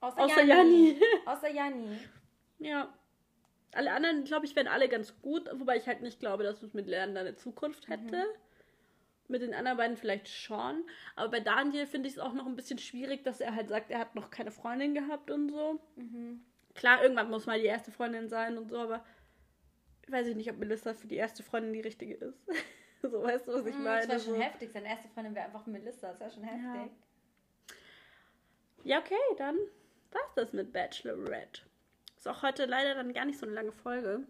[0.00, 0.90] Außer, Außer Janni.
[0.90, 1.00] Janni.
[1.26, 1.98] Außer Janni.
[2.58, 2.92] Ja.
[3.74, 6.72] Alle anderen, glaube ich, wären alle ganz gut, wobei ich halt nicht glaube, dass es
[6.74, 8.24] mit Lernen eine Zukunft hätte.
[9.28, 10.84] Mit den anderen beiden vielleicht schon.
[11.14, 13.90] Aber bei Daniel finde ich es auch noch ein bisschen schwierig, dass er halt sagt,
[13.90, 15.78] er hat noch keine Freundin gehabt und so.
[15.96, 16.42] Mhm.
[16.74, 19.04] Klar, irgendwann muss mal die erste Freundin sein und so, aber
[20.08, 22.38] weiß ich nicht, ob Melissa für die erste Freundin die richtige ist.
[23.02, 24.00] so, weißt du, was ich Hm, meine?
[24.00, 24.40] Das wäre schon so.
[24.40, 24.70] heftig.
[24.72, 26.08] Seine erste Freundin wäre einfach Melissa.
[26.12, 26.92] Das wäre schon heftig.
[28.84, 29.56] Ja, okay, dann
[30.10, 31.62] war's das mit Bachelorette.
[32.16, 34.26] Ist auch heute leider dann gar nicht so eine lange Folge.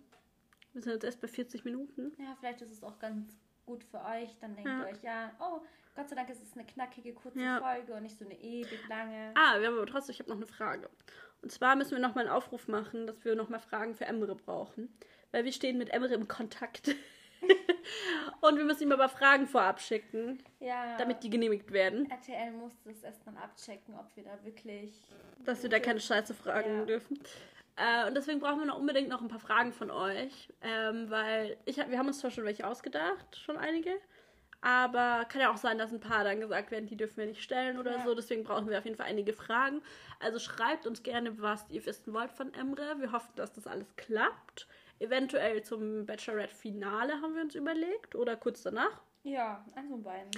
[0.73, 2.13] Wir sind jetzt erst bei 40 Minuten.
[2.19, 3.39] Ja, vielleicht ist es auch ganz
[3.69, 4.37] gut für euch.
[4.41, 4.81] Dann denkt Ja.
[4.81, 5.61] ihr euch, ja, oh,
[5.95, 7.61] Gott sei Dank ist es eine knackige, kurze Ja.
[7.61, 9.33] Folge und nicht so eine ewig lange.
[9.37, 10.89] Ah, wir haben aber trotzdem, ich habe noch eine Frage.
[11.43, 14.89] Und zwar müssen wir nochmal einen Aufruf machen, dass wir nochmal Fragen für Emre brauchen.
[15.31, 16.95] Weil wir stehen mit Emre im Kontakt.
[18.41, 20.97] Und wir müssen ihm aber Fragen vorab schicken, Ja.
[20.97, 22.11] damit die genehmigt werden.
[22.11, 24.93] RTL muss das erstmal abchecken, ob wir da wirklich.
[25.45, 27.21] Dass wir da keine Scheiße fragen dürfen.
[27.79, 30.53] Äh, und deswegen brauchen wir noch unbedingt noch ein paar Fragen von euch.
[30.63, 33.93] Ähm, weil ich, hab- wir haben uns zwar schon welche ausgedacht, schon einige.
[34.61, 37.43] Aber kann ja auch sein, dass ein paar dann gesagt werden, die dürfen wir nicht
[37.43, 38.05] stellen oder Ja.
[38.05, 38.15] so.
[38.15, 39.81] Deswegen brauchen wir auf jeden Fall einige Fragen.
[40.19, 42.97] Also schreibt uns gerne, was ihr wissen wollt von Emre.
[42.99, 44.67] Wir hoffen, dass das alles klappt.
[44.99, 48.17] Eventuell zum Bachelorette-Finale haben wir uns überlegt.
[48.17, 49.01] Oder kurz danach.
[49.23, 50.31] Ja, an so beiden.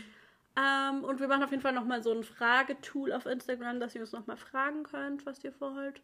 [0.58, 4.02] Ähm, und wir machen auf jeden Fall nochmal so ein Fragetool auf Instagram, dass ihr
[4.02, 6.02] uns nochmal fragen könnt, was ihr vorhabt.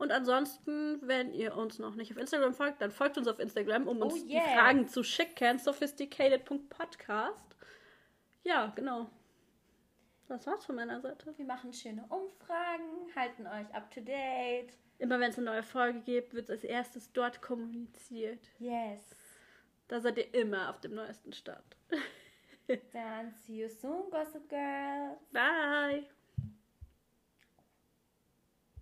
[0.00, 3.86] Und ansonsten, wenn ihr uns noch nicht auf Instagram folgt, dann folgt uns auf Instagram,
[3.86, 4.44] um uns Oh, die yes.
[4.54, 5.58] Fragen zu schicken.
[5.58, 7.44] Sophisticated.podcast.
[8.42, 9.10] Ja, genau.
[10.26, 11.36] Das war's von meiner Seite.
[11.36, 14.72] Wir machen schöne Umfragen, halten euch up to date.
[14.98, 18.48] Immer wenn es eine neue Folge gibt, wird als erstes dort kommuniziert.
[18.58, 19.00] Yes.
[19.88, 21.76] Da seid ihr immer auf dem neuesten Stand.
[22.92, 25.20] Dann see you soon, Gossip Girls.
[25.30, 26.06] Bye!